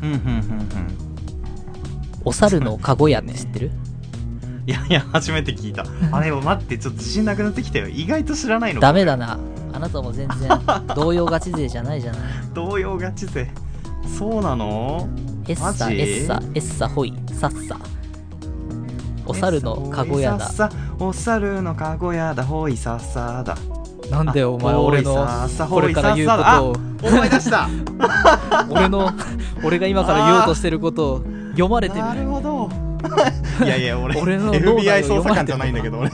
[0.00, 0.68] ーうんうんうんうん
[2.24, 3.70] お猿のカゴ屋って知ってる
[4.68, 5.86] いやいや初めて聞いた。
[6.12, 7.88] あれ待ってちょっと自信なくなってきたよ。
[7.88, 9.38] 意外と知らないのダメだな。
[9.72, 10.50] あなたも全然
[10.94, 12.20] 動揺ガチ勢じゃないじゃない。
[12.52, 13.50] 動揺ガチ勢。
[14.18, 15.08] そうなの？
[15.48, 17.14] エッサエッサエッサホイ。
[17.32, 17.78] サッサ。
[19.24, 20.70] お猿のカゴ屋だ。
[21.00, 22.44] お猿のカゴ屋だ。
[22.44, 23.56] ほいさっさだ。
[24.10, 25.26] なんでお前あ俺の
[25.70, 26.76] これから言うことを。
[27.10, 27.70] 思い出した。
[28.68, 29.10] 俺の
[29.64, 32.02] 俺が今から言おうとしてることを読まれてる。
[32.04, 32.88] なるほど
[33.64, 35.98] いやいや俺俺の FBI を 捜査官じゃないんだけど。
[35.98, 36.10] 俺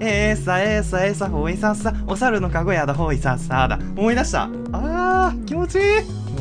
[0.00, 3.78] えーさえーさえーさほいさっさお猿のカゴ屋だほいさっさだ。
[3.96, 4.48] 思い出した。
[4.72, 5.84] あー気持ちいい。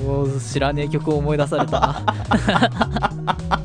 [0.04, 2.06] もう知らねえ曲を思い出されたな。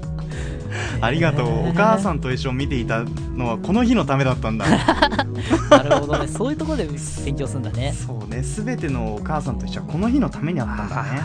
[1.01, 3.05] ありがとう、ねえお母さんと一緒に見ていた
[3.37, 4.67] のはこの日のためだったんだ。
[5.71, 6.29] なるほどね。
[6.29, 6.89] そういうところで
[7.25, 7.95] 勉強するんだね。
[8.07, 8.43] そうね。
[8.43, 11.21] 全てのお母さんと一緒はこの日のためにあったんだね。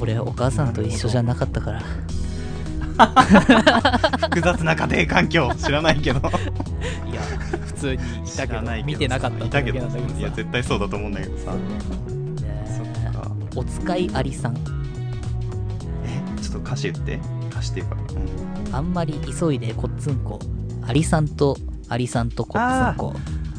[0.00, 1.82] 俺お母さんと一緒じゃなかったから
[4.30, 6.20] 複雑な家庭環境知らないけど。
[6.20, 7.20] いや
[7.66, 10.20] 普通にいたけど見てなかったいたけどだけなんだけどさ。
[10.20, 11.52] いや絶対そうだと思うんだけどさ。
[11.52, 11.58] ね
[12.66, 13.30] そっか。
[13.56, 14.56] お使いありさん。
[16.04, 16.40] え？
[16.40, 17.20] ちょっと歌詞言って。
[17.50, 17.96] 歌詞っていうか、
[18.72, 20.38] あんまり急いでこっつんこ
[20.86, 21.56] ありさんと
[21.88, 23.14] ありさんとこっつんこ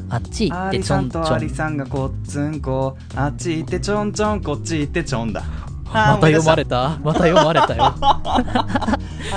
[0.10, 1.34] あっち行アってちょんちょん。
[1.34, 4.42] アリさんがこっつんこあっち行ってちょんちょん。
[4.42, 5.44] こっち行ってちょんだ。
[5.94, 6.98] また読まれた？
[6.98, 7.00] た。
[7.04, 7.94] また読まれたよ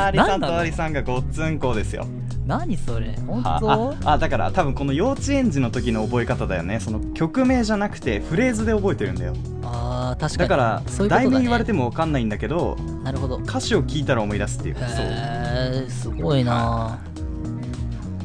[0.04, 2.06] アリさなんとアリさんがごっつんこですよ。
[2.46, 3.16] 何それ？
[3.26, 4.08] 本は当？
[4.08, 6.78] ああだから多分この幼稚園児の時の覚え方だよね。
[6.78, 9.34] その曲名じゃなくてフレーズで覚えてるんだよ。
[9.64, 10.48] あー確かに。
[10.48, 13.38] だからそういう題名言われても分かんないんだけどなるほど。
[13.38, 14.86] 歌詞を聞いたら思い出すっていうそう。
[14.86, 17.00] へえすごいな。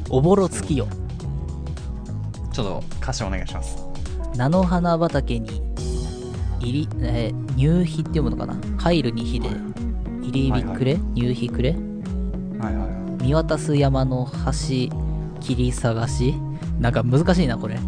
[0.10, 0.88] おぼろ月よ。
[2.54, 3.78] ちょっと歌詞お願いします。
[4.36, 5.62] 菜の花畑に
[6.60, 8.56] 入り、えー入日って読むのかな？
[8.78, 9.50] 入るに日で
[10.40, 11.72] 入り日くれ、入日くれ？
[11.72, 11.80] はい
[12.60, 13.24] はいはい。
[13.24, 14.92] 見渡す山の端
[15.40, 16.34] 切り探し？
[16.80, 17.80] なんか難しいなこれ。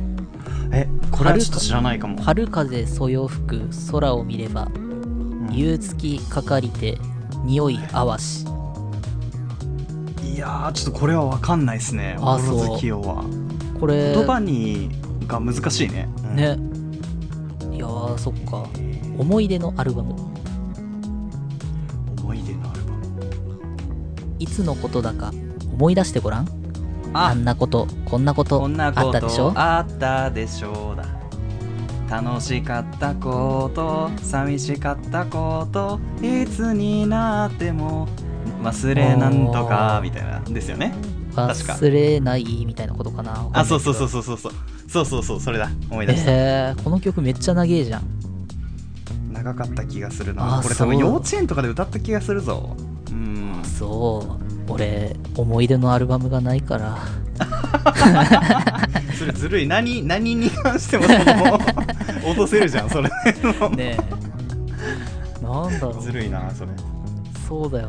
[0.71, 2.21] えこれはちょっと知らないかも。
[2.21, 5.49] 春風そよ吹く空を見ればうん。
[5.51, 6.97] 夕月かかりて
[7.43, 8.45] 匂いあわし。
[10.23, 12.77] いやーちょっとこれは分かんないですねあそう。
[12.77, 13.23] 月夜は。
[13.79, 14.89] これ言葉に
[15.27, 16.35] が難しいね、うん。
[16.35, 16.57] ね。
[17.75, 18.67] いやーそっか。
[19.17, 20.15] 思い出のアルバム
[24.43, 25.31] いつのことだか
[25.71, 26.47] 思い出してごらん。
[27.13, 27.27] あ。
[27.27, 29.51] あんなことこんなことあったでしょ？
[29.53, 31.05] とあったでしょうだ。
[32.09, 38.09] 楽しかったこと寂しかったこといつになっても
[38.61, 40.93] 忘れなんとかみたいなですよね。
[41.35, 44.53] 忘れないみたいなことかなあそうそうそううそうそうそう。
[44.87, 45.69] そうそうそうそれだ。
[45.89, 48.03] 思い出した、えー、この曲めっちゃ長えじゃん。
[49.31, 50.59] 長かった気がするな。
[50.61, 52.75] これ多分幼稚園とかで歌った気がするぞ。
[52.77, 52.92] うん
[53.83, 56.97] そう俺思い出のアルバムがないから。
[59.13, 59.67] それずるい。
[59.67, 61.59] 何何に関してもその
[62.25, 63.09] 落とせるじゃんそれ。
[63.75, 63.97] ねえ。
[65.43, 66.01] なんだろう。
[66.01, 66.71] ずるいなそれ。
[67.47, 67.87] そうだよ。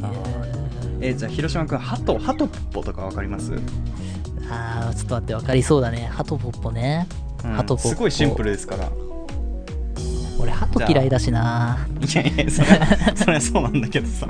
[0.00, 0.12] なあ
[1.00, 1.16] ええー。
[1.16, 3.60] じゃあ広島君ハトハトポッポとかわかります、ー
[4.50, 6.10] あーちょっと待って分かりそうだね。
[6.12, 7.06] ハトポッポね。
[7.42, 7.52] うん。
[7.52, 7.88] ハトポッポ。
[7.88, 8.90] すごいシンプルですから
[10.38, 11.86] 俺ハト嫌いだしな。
[12.00, 12.68] いやいやそれ
[13.16, 14.26] それはそうなんだけどさ。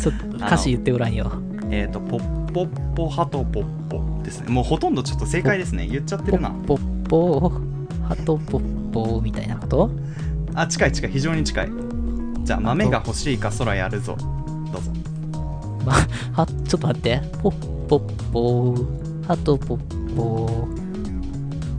[0.00, 1.32] ちょっと歌詞言ってごらんよ。
[1.70, 4.50] えっ、とポッポッポハトポッポですね。
[4.50, 5.86] もうほとんどちょっと正解ですね。
[5.86, 6.50] 言っちゃってポるな。
[6.50, 7.48] ッポッポ
[8.06, 9.90] ハトポッポみたいなこと？
[10.54, 11.10] あ近い近い。
[11.10, 11.68] 非常に近い。
[12.44, 14.16] じゃあ豆が欲しいか空やるぞ。
[14.72, 14.90] どうぞ。
[15.84, 15.92] ま
[16.34, 17.22] はちょっと待って。
[17.42, 18.00] ポッポッ
[18.32, 18.74] ポ
[19.26, 20.68] ハトポッポ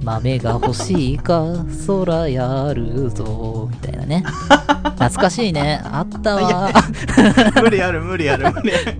[0.05, 1.43] 豆が欲しいか
[1.87, 4.23] 空やるぞみたいなね。
[4.99, 5.81] 懐かしいね。
[5.83, 6.71] あったわ。
[7.59, 8.53] 無理ある無理ある。
[8.53, 8.71] 無理。
[8.71, 8.97] ある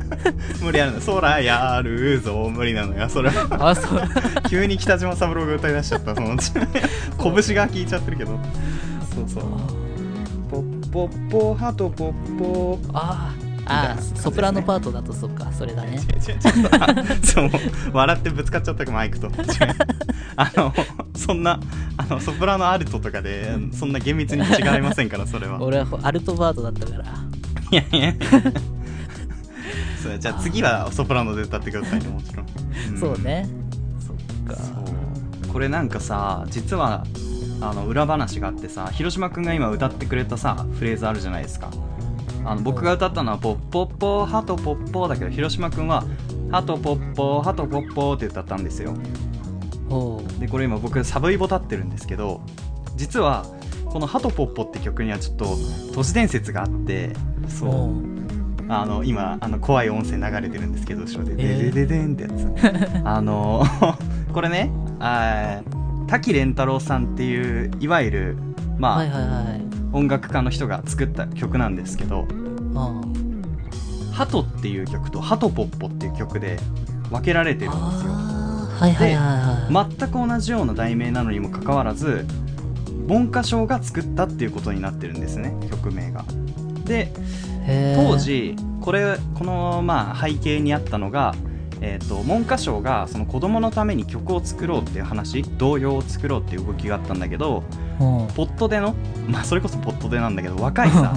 [0.64, 1.02] 無理あるの。
[1.02, 3.70] 空やるぞ無理なのよそれは。
[3.70, 4.02] あそう。
[4.50, 6.52] 急に北島三郎が歌い出しちゃったそのうち。
[7.46, 8.40] 拳が効いちゃってるけど。
[9.14, 9.44] そうそう。
[10.50, 13.46] ポッポッポハトポッポあー。
[13.68, 15.98] あーソプラノパートだとそっかそれだね。
[15.98, 16.70] 違う違う違う。
[16.80, 16.88] あ
[17.24, 17.50] そう。
[17.94, 19.30] 笑ってぶつかっちゃったかマイクと。
[20.38, 20.74] あの
[21.16, 21.60] そんな
[21.98, 25.62] あのソプラノアルトとかでそんな厳密に違いませんからそれは。
[25.64, 27.04] 俺はアルトバートだったから。
[27.72, 28.14] いやいや。
[30.02, 33.00] そうじゃあ次はソプラノで歌ってくださいねもちろん、ん。
[33.00, 33.48] そうね。
[34.00, 34.62] そっか。
[34.62, 35.48] そう。
[35.52, 37.06] これなんかさ実は
[37.62, 41.70] あの裏話があってさ広島くんが今歌ってくれたさフレーズあるじゃないですか。
[42.46, 46.04] あの僕が歌ったのは「ポッポッポーハトポッポー」だけど広島くんは
[46.52, 48.94] 「ハトポッポーハトポッポー」って歌ったんですよ
[50.40, 52.42] でこれ今僕サブイボ立ってるんですけど
[52.96, 53.46] 実は
[53.86, 55.46] この「ハトポッポ」って曲にはちょっと
[55.94, 57.12] 都市伝説があって
[57.48, 58.16] そう。
[58.68, 61.72] あの今あの怖い音声流れてるんですけど後ろで「えー。
[61.72, 62.52] デデデデン」ってやつ。
[63.06, 63.64] あの
[64.34, 64.72] これね
[66.08, 68.38] 滝廉太郎さんっていういわゆる
[68.78, 72.28] まあ、はいはいはい音楽家の人が作った曲なんですけど
[72.76, 73.02] あ
[74.12, 76.60] 「ハト」っていう曲と「ハトポッポ」っていう曲で
[77.10, 78.35] 分けられてるんですよ
[78.76, 79.24] はいはいは
[79.70, 82.26] いはい、全く同じような題名なのにもかかわらず
[83.08, 86.26] 文科省が作ったっていうことになってるんですね曲名が。
[86.86, 87.12] で
[87.96, 91.34] 当時これこのまあ背景にあったのが、
[91.82, 97.64] えー、と文科省がその子供のために曲を作ろうっていう話童謡を作ろうっていう動きがあったんだけど
[98.00, 98.28] うん。
[98.36, 98.96] ポットでの
[99.28, 101.16] まあそれこそポットでなんだけど若いさ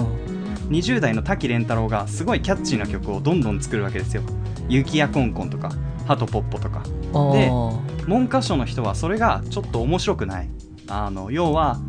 [0.69, 4.23] 20代の滝廉太郎がすごいキャッチーな曲をどんどん作るわけですよ
[4.69, 5.71] 「雪やコンコン」とか
[6.05, 6.83] 「ハトポッポ」とか。
[6.83, 8.07] おでー。
[8.07, 10.49] 文科省の人はそれがちょっと面白くない。
[10.87, 11.79] あの要は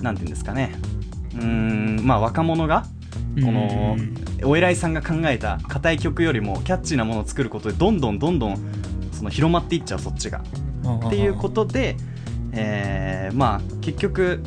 [0.00, 0.74] なんていうんですかね。
[1.34, 2.86] うーんまあ若者が
[3.34, 8.58] このうんお偉いさんが考えた硬い曲よりもキャッチーなものを作ることでどんどんどんどん
[9.12, 10.42] その広まっていっちゃうそっちが。
[11.06, 11.96] っていうことで、
[12.52, 14.42] えーまあ結局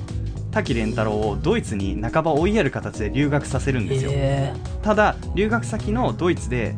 [0.51, 6.75] 滝廉太郎をドイツに半ば追いやる形で留学させるんですよ、へただ留学先のドイツで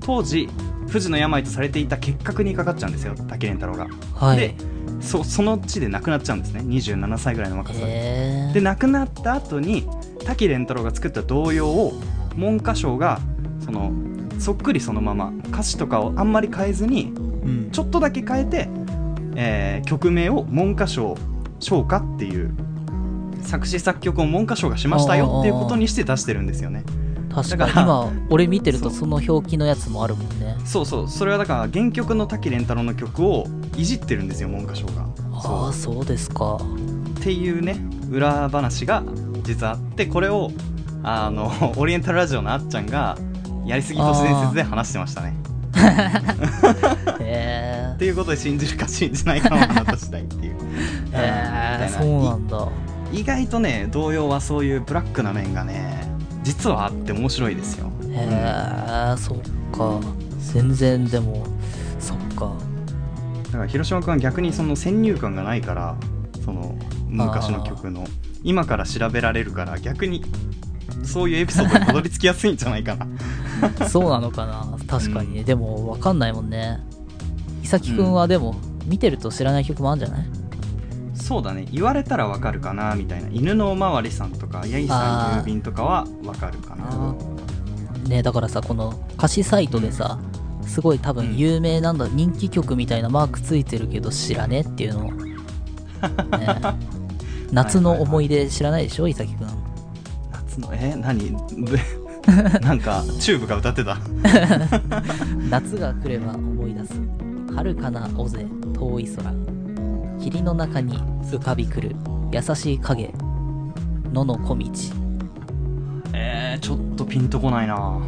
[0.00, 0.48] 当時
[0.90, 4.36] 不治の病とされていた結核にかかっちゃうんですよ滝廉太郎が、ーはい。
[4.36, 4.54] で
[5.00, 8.50] そその地で亡くなっちゃうんですね27歳ぐらいの若さで。
[8.52, 9.88] で亡くなった後に
[10.24, 11.92] 滝廉太郎が作った童謡を
[12.36, 13.20] 文科省が
[13.64, 13.92] その
[14.38, 17.70] そっくりそのまま歌詞とかをあんまり変えずにうん。
[17.70, 18.68] ちょっとだけ変えて、
[19.36, 21.16] えー曲名を文科省
[21.60, 22.54] 唱歌っていう
[23.42, 26.84] 作詞作曲を文科省がしましたよっていうことにして出してるんですよね
[27.34, 27.72] 確かに。
[27.72, 30.56] 今俺見てるとその表記のやつもあるもんね。
[30.64, 31.08] そうそう。
[31.08, 35.06] それはだから原曲の滝廉太郎の曲をいじってるんですよ文科省が。
[35.32, 36.04] ああそう。
[36.04, 36.56] ですか。
[37.20, 37.76] っていうね
[38.10, 39.02] 裏話が
[39.42, 40.50] 実はあってこれを
[41.02, 43.16] あの オリエンタルラジオのあっちゃんが
[43.64, 45.34] やりすぎ都市伝説で話してましたね。
[47.20, 50.56] へ っていうことで信じるか信じないかの話したいっていう。
[50.56, 52.68] えへえみたいなそうなんだ。
[53.12, 56.09] 意外とね童謡はそういうブラックな面がね
[56.42, 57.90] 実はあって面白いですよ。
[58.10, 58.28] へ
[59.12, 59.38] えそっ
[59.76, 60.00] か。
[60.52, 61.46] 全然でも
[61.98, 62.52] そっか。
[63.46, 65.96] だから広島君は逆にその先入観がないから
[66.44, 66.76] その
[67.08, 68.06] 昔の曲の。
[68.42, 70.24] 今から調べられるから逆に
[71.04, 73.06] そういうエピソードにたどり着きやすいんじゃないかな。
[73.88, 74.66] そうなのかな。
[74.86, 76.80] 確かにね、でも分かんないもんね。
[77.62, 78.54] 伊崎くんはでも、
[78.86, 80.26] 見てると知らない曲もあるんじゃない？
[81.20, 81.66] そうだね。
[81.70, 83.28] 言われたらわかるかなみたいな。
[83.30, 87.14] 犬のおまわりさんとかヤギさん郵便とかはわかるかな。
[88.08, 90.18] ねだからさこの歌詞サイトでさ
[90.66, 95.10] すごい多分有名なんだ、人気曲みたいなマークついてるけど知らねえっていうのを、
[96.38, 96.60] ね、
[97.52, 99.48] 夏の思い出知らないでしょ伊崎くん。
[100.32, 100.94] 夏のえ？
[100.96, 101.30] 何？
[101.30, 101.76] ぶ
[102.60, 103.98] なんかチューブが歌ってた。
[105.50, 106.92] 夏が来れば思い出す。
[107.56, 109.32] 遥かな尾瀬遠い空
[110.20, 111.96] 霧の中に浮かびくる
[112.30, 113.12] 優しい影。
[114.12, 114.66] 野の小道。
[116.12, 118.00] えー、ちょっとピンとこないな。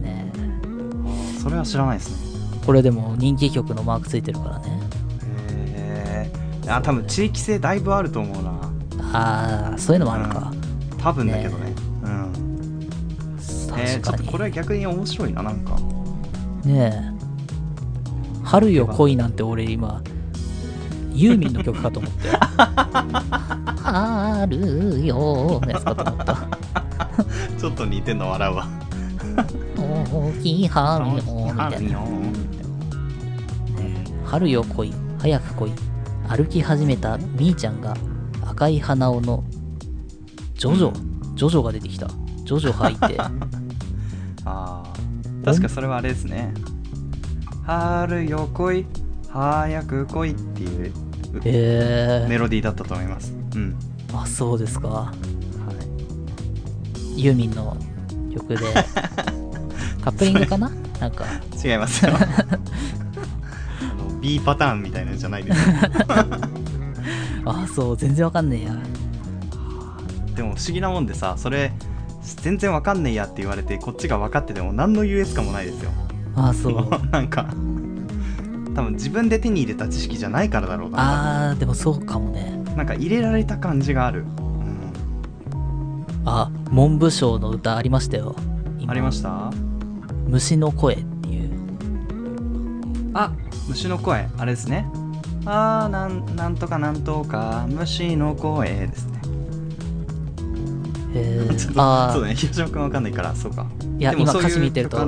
[0.00, 2.60] ねあーそれは知らないですね。
[2.66, 4.80] これでも人気曲のマークついてるからね。
[5.74, 8.50] えー、あ多分地域性だいぶあると思うな。
[9.12, 10.52] ああそういうのもあるか、
[10.98, 11.72] 多分だけどね。
[12.02, 12.88] うん。
[13.78, 15.76] えー、ちょっと確かに、これは逆に面白いななんか。
[16.64, 17.16] ねえ。
[18.42, 20.02] 春よ恋なんて俺今
[21.16, 22.28] ユーミンの曲かと思って。
[23.82, 26.36] 春よのやつかと思った。
[27.58, 28.66] ちょっと似てんの笑うわ。
[30.12, 32.00] 大きい春よみたいな。
[34.24, 34.92] 春よ来い。
[35.18, 35.72] 早く来い。
[36.28, 37.96] 歩き始めたみーちゃんが
[38.42, 39.44] 赤い鼻緒の
[40.54, 40.92] ジョジョ、
[41.34, 42.08] ジョジョが出てきた。
[42.44, 43.16] ジョジョ吐いて。
[44.44, 44.84] ああ
[45.44, 46.52] 確かそれはあれですね
[47.64, 48.86] 「春よ来い。
[49.30, 50.92] 早く来い」っていう
[51.44, 53.32] へえメロディーだったと思います。
[53.54, 53.76] うん。
[54.14, 54.88] あそうですか。
[54.88, 55.12] は
[57.14, 57.22] い。
[57.22, 57.76] ユーミンの
[58.34, 58.64] 曲で。
[60.02, 60.70] カップリングかな？
[61.00, 61.24] なんか。
[61.64, 62.12] 違いますよ。
[62.14, 62.26] あ
[64.12, 65.58] の B パターンみたいなのじゃないです。
[67.44, 67.96] あそう。
[67.96, 68.76] 全然わかんねえや。
[70.34, 71.72] でも不思議なもんでさそれ
[72.42, 75.90] 全然わかんねえやって言われてこっちが分かってても何の優越感もないですよ。
[76.34, 77.46] あそ うなんか
[78.76, 81.50] 多分自分で手に入れた知識じゃないからだろうな。
[81.50, 82.62] あーでもそうかもね。
[82.76, 84.26] なんか入れられた感じがある、
[86.26, 88.36] あ文部省の歌ありましたよ。
[88.86, 89.50] ありました？
[90.28, 91.50] 虫の声っていう。
[93.14, 93.32] あ
[93.66, 94.86] 虫の声あれですね。
[95.46, 99.20] あーなんなんとかなんとか虫の声ですね。
[101.14, 102.12] へ ちょっーとあー。
[102.12, 103.64] そうだね広島君わかんないからそうか。
[103.98, 104.98] いや今歌詞見てると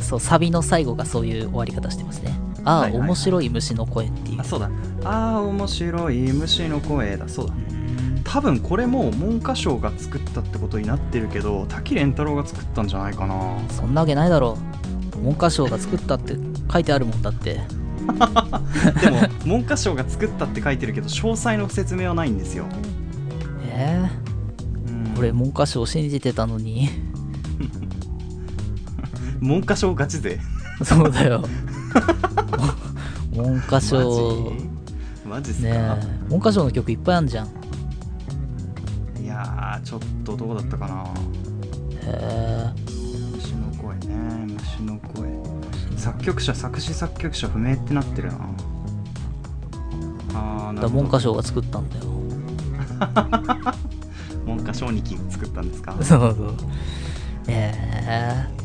[0.00, 3.08] そうサビの最後がそういう終わり方してますねああ、はいはいはい。
[3.08, 4.40] 面白い虫の声っていう。
[4.40, 4.70] あそうだ。
[5.04, 7.28] あー面白い虫の声だ。
[7.28, 7.54] そうだ。
[7.54, 8.20] うん。
[8.24, 13.58] 多分これも文科省が作ったってことになってるけど滝蓮太郎が作ったんじゃないかな。
[13.70, 14.56] そんなわけないだろ
[15.14, 15.18] う。
[15.18, 16.36] 文科省が作ったって
[16.72, 17.60] 書いてあるもんだって。
[19.00, 22.66] でも文科省が作ったって書いてるけど詳細の説明はないんですよ、
[23.68, 24.08] え
[24.88, 25.04] うん。
[25.14, 26.88] ー、俺文科省信じてたのに。
[29.40, 30.40] 文科省ガチ勢。
[30.84, 31.44] そうだよ
[33.34, 34.52] 文科省。
[35.28, 35.50] マジ？
[35.52, 36.28] っすか、ねえ。
[36.28, 37.46] 文科省の曲いっぱいあんじゃん。
[37.46, 37.50] へ
[39.22, 41.04] いやーちょっとどうだったかな。
[42.04, 42.70] え
[43.34, 44.14] 虫の声ね。
[44.58, 45.30] 虫の声。
[45.96, 48.38] 作曲者作詞作曲者不明ってなってるな。
[50.34, 52.04] あーなだ文科省が作ったんだよ。
[54.46, 55.94] 文科省2期作ったんですか？
[56.02, 56.54] そうそう。
[57.48, 57.72] え
[58.06, 58.61] えこ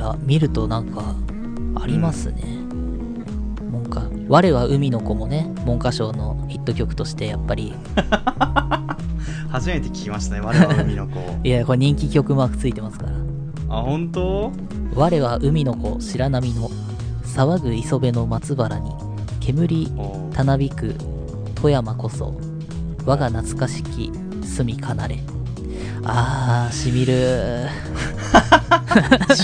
[0.00, 1.14] や見るとなんか
[1.76, 2.42] ありますね、
[3.70, 7.74] 文科我は海の子もね文科省のヒット曲としてやっぱり。
[9.50, 13.12] 初めて聞きましたね我は海の子 いやこれ人気曲マークついてますから。
[13.68, 14.52] あ本当？
[14.94, 16.70] 我は海の子白波の
[17.24, 18.92] 騒ぐ磯辺の松原に
[19.40, 19.92] 煙
[20.32, 20.94] たなびく
[21.56, 22.34] 富山こそ
[23.04, 25.18] 我が懐かしき住みかなれ
[26.04, 27.68] あーしみる。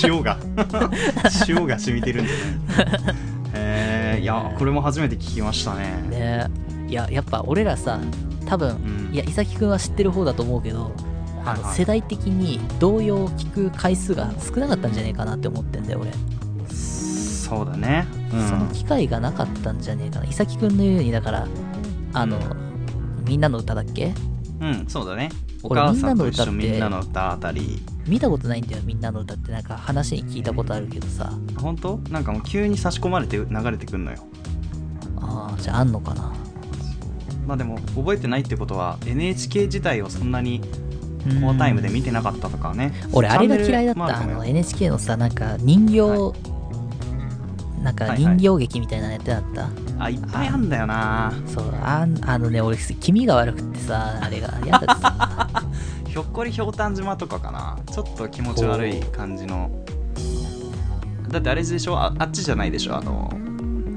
[0.02, 0.38] 塩が。
[1.48, 2.60] 塩が染みてるんですね
[3.54, 6.02] へえいやこれも初めて聞きましたね。
[6.08, 6.46] ね。
[6.88, 8.00] いややっぱ俺らさ
[8.46, 9.14] 多分、うん。
[9.14, 10.92] いや伊崎くんは知ってる方だと思うけど、
[11.44, 11.68] あはいはい。
[11.68, 16.12] の世代的に童謡を聞く回数が少なかったんじゃねえかなって思ってんだよ俺、
[16.74, 18.06] そうだね。
[18.32, 18.48] うん。
[18.48, 20.26] その機会がなかったんじゃねえかな。
[20.26, 21.46] 伊崎くんのようにだから
[22.12, 22.38] あの、
[23.24, 24.14] みんなの歌だっけ？
[24.60, 25.30] うんそうだね
[25.66, 27.82] お俺母さんとみんなの歌って一緒みんなの歌あたり。
[28.06, 29.50] 見たことないんだよみんなの歌って。
[29.52, 31.32] なんか話に聞いたことあるけどさ。
[31.58, 31.98] 本当？
[32.10, 34.18] なんかもう急に差し込まれて流れてくんのよ。
[35.18, 36.32] ああじゃああんのかな。
[37.46, 40.60] まあでも覚えてないってことは NHK 自体をそんなに
[41.28, 41.40] うん。
[41.40, 44.20] コアタイムで見てなかったとかね俺あれが嫌いだった。
[44.20, 46.32] あの NHK のさなんか人形、は
[47.82, 48.36] なんかはいはい。
[48.36, 49.68] 人形劇みたいなのやってなかった、
[50.04, 51.32] あいっぱいあんだよな。
[51.46, 54.52] そうあんあのね俺気味が悪くってさあれが。
[54.64, 55.55] 嫌だってさ
[56.16, 57.78] ひょっこりひょうたん島とかかな。
[57.92, 59.70] ちょっと気持ち悪い感じの。
[61.28, 61.98] だってあれでしょ？
[61.98, 62.96] ああっちじゃないでしょ？
[62.96, 63.30] あの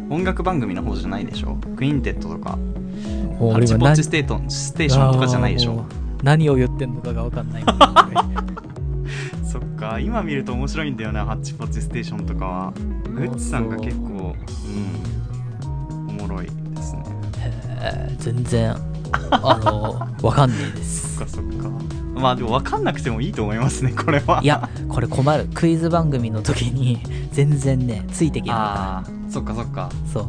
[0.09, 1.55] 音楽番組の方じゃないでしょ？
[1.77, 2.49] クインテットとか。
[2.49, 5.85] ハッチポッ何チステートステーションとかじゃないでしょ？
[6.21, 7.63] 何を言ってんのかが分かんない。
[9.49, 12.73] そっか今見ると面白いんだよなハッチポッチステーションとかは。
[13.15, 17.03] グッチさんが結構うんおもろいですね。
[17.37, 18.75] へー全然
[19.31, 21.15] あの分かんないです。
[21.15, 21.69] そっかそっか
[22.19, 24.41] まあでも分かんなくてもいいと思いますねこれは。
[24.43, 25.47] いやこれ困る。
[25.53, 26.99] クイズ番組の時に
[27.31, 29.81] 全然ねついていけないかあーそっかそっか。
[29.81, 30.21] らそ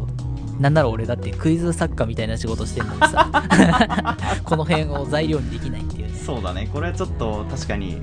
[0.58, 0.62] う。
[0.62, 3.28] なんなら俺だってクイズ作家みたいな仕事してんのにさ。
[4.44, 6.18] この辺を材料にできないっていうね。
[6.18, 6.68] そうだね。
[6.72, 7.96] これはちょっと確かに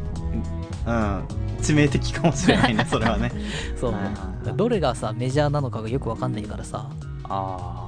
[0.85, 1.21] うん
[1.61, 3.31] 致命的かもしれないねそれはね。
[3.79, 4.13] そうはいはい
[4.49, 6.87] はいどれがさメジャーなのかがよく分かんないからさ。
[7.29, 7.86] ああ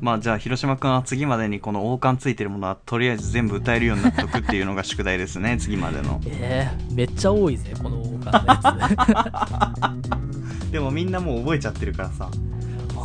[0.00, 6.20] まあじゃあ広島君は次までにこの王冠ついてるものはとりあえず全部歌えるようになっとくっていうのが宿題ですね 次までの。
[6.26, 9.94] えー、めっちゃ多いぜこの王冠のや
[10.70, 12.28] でもみんなもう覚えちゃってるからさ。
[12.30, 12.38] つ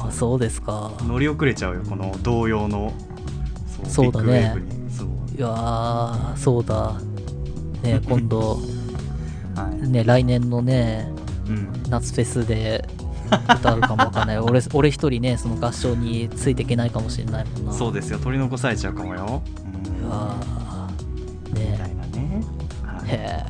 [0.05, 0.91] あそうですか。
[1.07, 2.93] 乗り遅れちゃうよこの童謡の
[3.87, 4.55] そうだね。
[5.35, 6.93] いやーそうだ。
[7.81, 8.59] ね 今度
[9.55, 9.87] はい。
[9.89, 11.09] ね来年のね
[11.47, 11.69] うん。
[11.89, 12.87] 夏フェスで
[13.35, 14.39] 歌うかもわかんない。
[14.39, 17.73] 俺俺一人ねその合唱についていけないかもしれないもんな。
[17.73, 18.19] そうですよ。
[18.19, 22.43] 取り残されちゃうかもよ、うんうわーみねたいなね、
[22.83, 23.09] はい。
[23.09, 23.45] へえ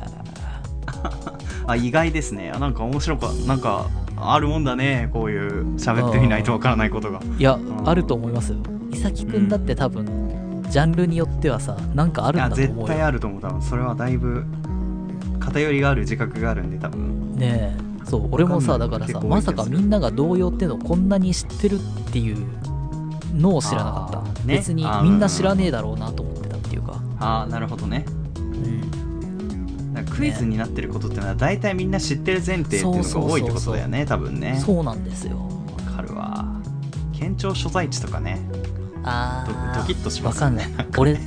[1.66, 2.52] あ意外ですね。
[2.54, 5.08] あなんか面白かなんかあるもんだね。
[5.12, 7.20] こういう喋ってみないとわからないことが。
[7.38, 8.52] いやんあると思います。
[8.52, 8.58] よ
[8.90, 10.06] 伊崎くんだって多分
[10.70, 12.86] ジャンルによってはさなんかあるんだと思うよ。
[12.86, 13.40] 対あると思う。
[13.40, 14.44] 多分それはだいぶ
[15.40, 17.36] 偏りがある自覚があるんで多分。
[17.36, 22.46] ねえそう俺もさだからさまさかみんなが童謡ってのをこんなに知ってるっていう
[23.34, 24.56] のを知らなかった、ね。
[24.56, 27.00] 別にあーみんな知らねえだろうなと思ってたっていうか。
[27.18, 28.04] ああなるほどね。
[28.36, 29.92] うん。
[29.94, 34.60] だからクイズになってることってのは大体みんな知ってる前提っていうのが多いってことだよね多分ね。
[34.64, 35.38] そうなんですよ。
[35.86, 36.44] わかるわ。
[37.12, 38.40] 県庁所在地とかね。
[39.02, 40.66] ああドドキッとしますわかんない。
[40.96, 41.18] 俺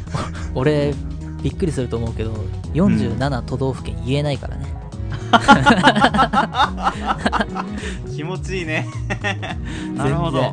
[0.54, 0.94] 俺
[1.42, 2.32] びっくりすると思うけど
[2.74, 4.66] 47都道府県言えないからね、
[8.14, 8.86] 気持ちいいね。
[9.96, 10.52] なるほど。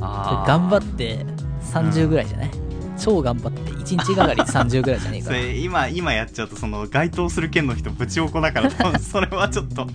[0.00, 1.24] 頑張って
[1.72, 2.50] 30ぐらいじゃない、
[2.98, 9.86] 超頑張って1日がかり30ぐらいじゃねえ そか今今やっちゃうとその該当する県の人ぶちおこだから多分それはちょっとい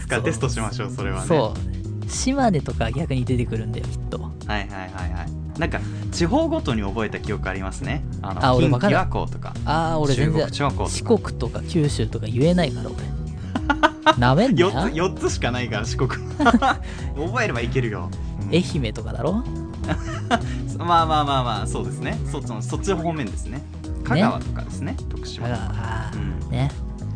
[0.00, 1.26] つかテストしましょうそれはね。
[1.26, 2.10] そう。
[2.10, 4.20] 島根とか逆に出てくるんだよきっと。
[4.20, 5.15] はいはいはいはい
[5.58, 5.80] なんか
[6.12, 8.04] 地方ごとに覚えた記憶ありますね。
[8.22, 10.90] あのあ俺わかる近畿はこうとかああ俺全然中国地はこうとか。
[10.90, 12.96] 四国とか九州とか言えないから俺。
[14.18, 14.60] なめんな。
[14.60, 16.10] よ4つ四つしかないから四国。
[16.38, 18.10] 覚えればいけるよ、
[18.42, 18.50] うん。
[18.50, 19.42] 愛媛とかだろ？
[20.78, 22.18] まあまあまあまあそうですね。
[22.30, 23.62] そっちのそっち方面ですね。
[24.04, 25.48] 香川とかですね徳島。
[25.48, 26.48] だからあうん。
[26.48, 26.70] ーね。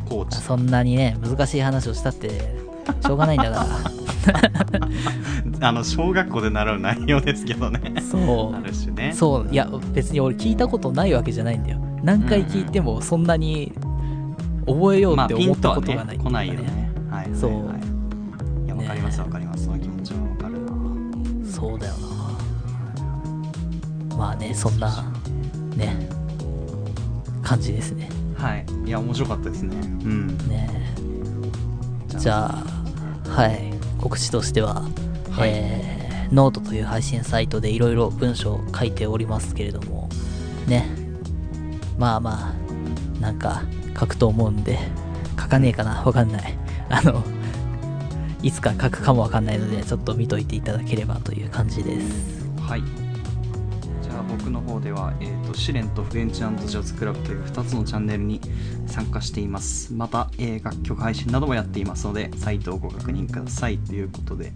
[0.09, 0.39] 高知。
[0.39, 2.29] そんなにね難しい話をしたって
[3.01, 3.67] しょうがないんだか
[5.63, 7.93] あの小学校で習う内容ですけどね。
[7.95, 9.11] らそある種ね。
[9.13, 9.49] うそう。
[9.51, 11.79] いや別に俺聞いたことないわけじゃないんだよ。
[12.03, 13.73] 何回聞いてもそんなに
[14.67, 16.93] 覚えようまあって思ったことがないっていうか来ないよね。
[17.11, 17.39] はいはいはい。
[17.39, 17.51] そう。
[18.65, 19.65] いやわかりますわかります。
[19.65, 20.73] その気持ちはわかるな。
[21.45, 21.95] そうだよ
[24.11, 24.17] な。
[24.17, 25.13] まあねそんな
[25.77, 26.09] ね
[27.43, 28.09] 感じですね。
[28.37, 28.65] はい。
[28.87, 29.77] いや面白かったですね。
[30.05, 30.27] うん。
[30.49, 30.71] ね
[32.07, 33.71] じゃあはい。
[34.01, 34.83] 告知としては、
[35.31, 35.51] はい。
[35.53, 36.01] えー
[36.33, 40.09] ノートという配信サイトでいろいろ文章を書いておりますけれども
[40.69, 40.87] ね。
[41.99, 43.65] まあまあなんか
[43.99, 44.79] 書くと思うんで
[45.37, 46.03] 書かねえかな？
[46.05, 46.57] わかんない。
[46.89, 47.25] あの
[48.43, 52.47] いつか書くかもわかんないのでちょっと見といていただければという感じです。
[52.61, 52.83] はい。
[54.01, 58.41] じゃあ僕の方では、えー、と試練とフレンチジャズクラブという2つのチャンネルに
[58.87, 59.93] 参加しています。
[59.93, 63.79] また、えー楽曲配信などもやっていますのでサイトをご確認ください。
[63.79, 64.53] ということで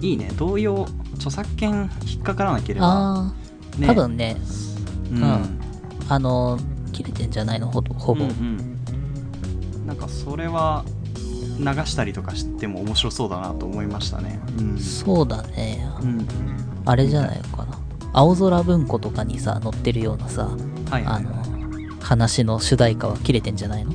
[0.00, 0.30] いいね。
[0.36, 3.32] 同様著作権引っかからなければ。
[3.78, 3.86] ね。
[3.86, 4.36] 多分ね。
[5.10, 5.60] うん、うん。
[6.08, 6.58] あの
[6.92, 7.70] 切れてんじゃないの？
[7.70, 8.34] ほぼほぼ、うんう
[9.78, 9.86] ん。
[9.86, 10.84] なんかそれは
[11.58, 14.40] 流したりとかしても面白そうだなと思いましたね。
[14.58, 15.86] うん、そうだね。
[16.02, 16.26] うん、
[16.84, 17.78] あれじゃないのかな。
[18.12, 20.58] 青空文庫とかにさ載ってるようなさはい
[20.90, 21.32] はい、あの
[22.00, 23.92] 話の主題歌は切れてんじゃないの？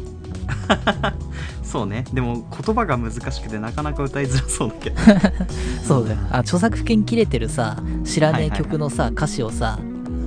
[1.70, 2.04] そうね。
[2.12, 4.98] でも言葉が難しくてなかなか歌いづらそうだけど。
[5.86, 6.18] そうだよ。
[6.32, 9.78] あ著作権切れてるさ知らねえ曲のさ歌詞をさ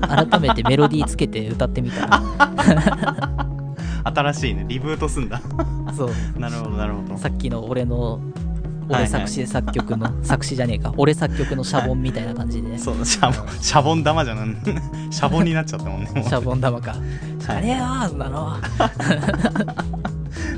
[0.02, 2.22] 改めてメロディーつけて歌ってみたら。
[4.04, 4.64] 新しいね。
[4.68, 5.40] リブートすんだ。
[5.96, 6.40] そう。
[6.40, 7.18] なるほどなるほど。
[7.18, 8.20] さっきの俺の
[8.88, 9.02] はいはい。
[9.02, 10.94] 俺作詞作曲の、 作詞じゃねえか。
[10.96, 14.56] 俺作曲のシャボンみたいな感じで、ねそうシャボンシャボン玉じゃん。
[15.10, 16.94] シャボンになっちゃったもんねシャボン玉か。
[17.40, 18.56] 知らねえよそんなの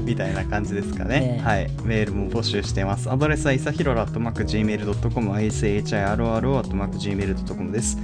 [0.05, 1.21] みたいな感じですかね。
[1.21, 1.41] ね。
[1.43, 1.71] はい。
[1.85, 3.11] メールも募集しています。
[3.11, 7.99] アドレスはいさひろら .gmail.com ishiro.gmail.com です。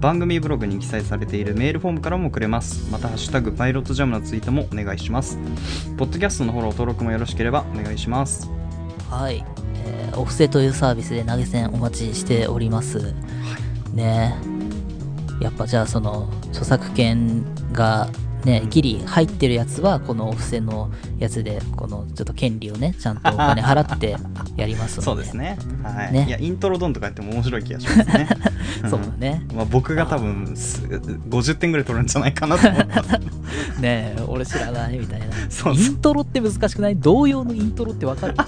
[0.00, 2.90] 番組ブログに記載されているメールフォームからも送れます。
[2.90, 5.38] またハッシュタグパイロットジャムのツイートもお願いします。
[5.96, 8.50] ポッドキャストのフォロー登録もよろしければお願いします。
[9.10, 9.42] はい、
[9.86, 13.14] えーお布施というサービスで投げ銭お待ちしております。
[13.94, 14.34] ね。
[15.40, 18.08] やっぱじゃあその著作権が
[18.44, 24.16] ね、ギリ入ってるやつはこのお布施のやつでこのちょっと権利をねちゃんとお金払って
[24.56, 25.04] やりますので。
[25.06, 25.56] そうですね。
[25.82, 26.12] はい。
[26.12, 26.26] ね。
[26.28, 28.28] いやイントロドンとかやっても面白い気がしますね。
[28.90, 29.46] そうだね。
[29.54, 33.10] まあ、僕が多分す50点ぐらい取るんじゃないかなと思います。
[33.80, 35.26] ねえ俺知らないみたいな。
[35.48, 35.84] そうそう。
[35.84, 36.96] イントロって難しくない？
[36.96, 38.34] 同様のイントロってわかる？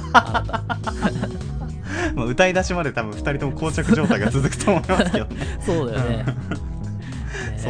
[2.15, 5.37] まあ歌い出しまで多分2人とも膠着状態が続くと思いますけどね。
[5.65, 6.25] そうだよね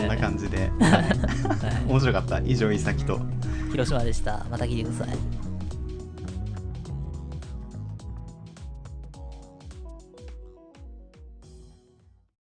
[0.00, 1.90] そんな感じで、はい。
[1.90, 2.40] 面白かった。
[2.40, 3.20] 以上いさきと。
[3.72, 4.46] 広島でした。
[4.50, 5.45] また聞いてください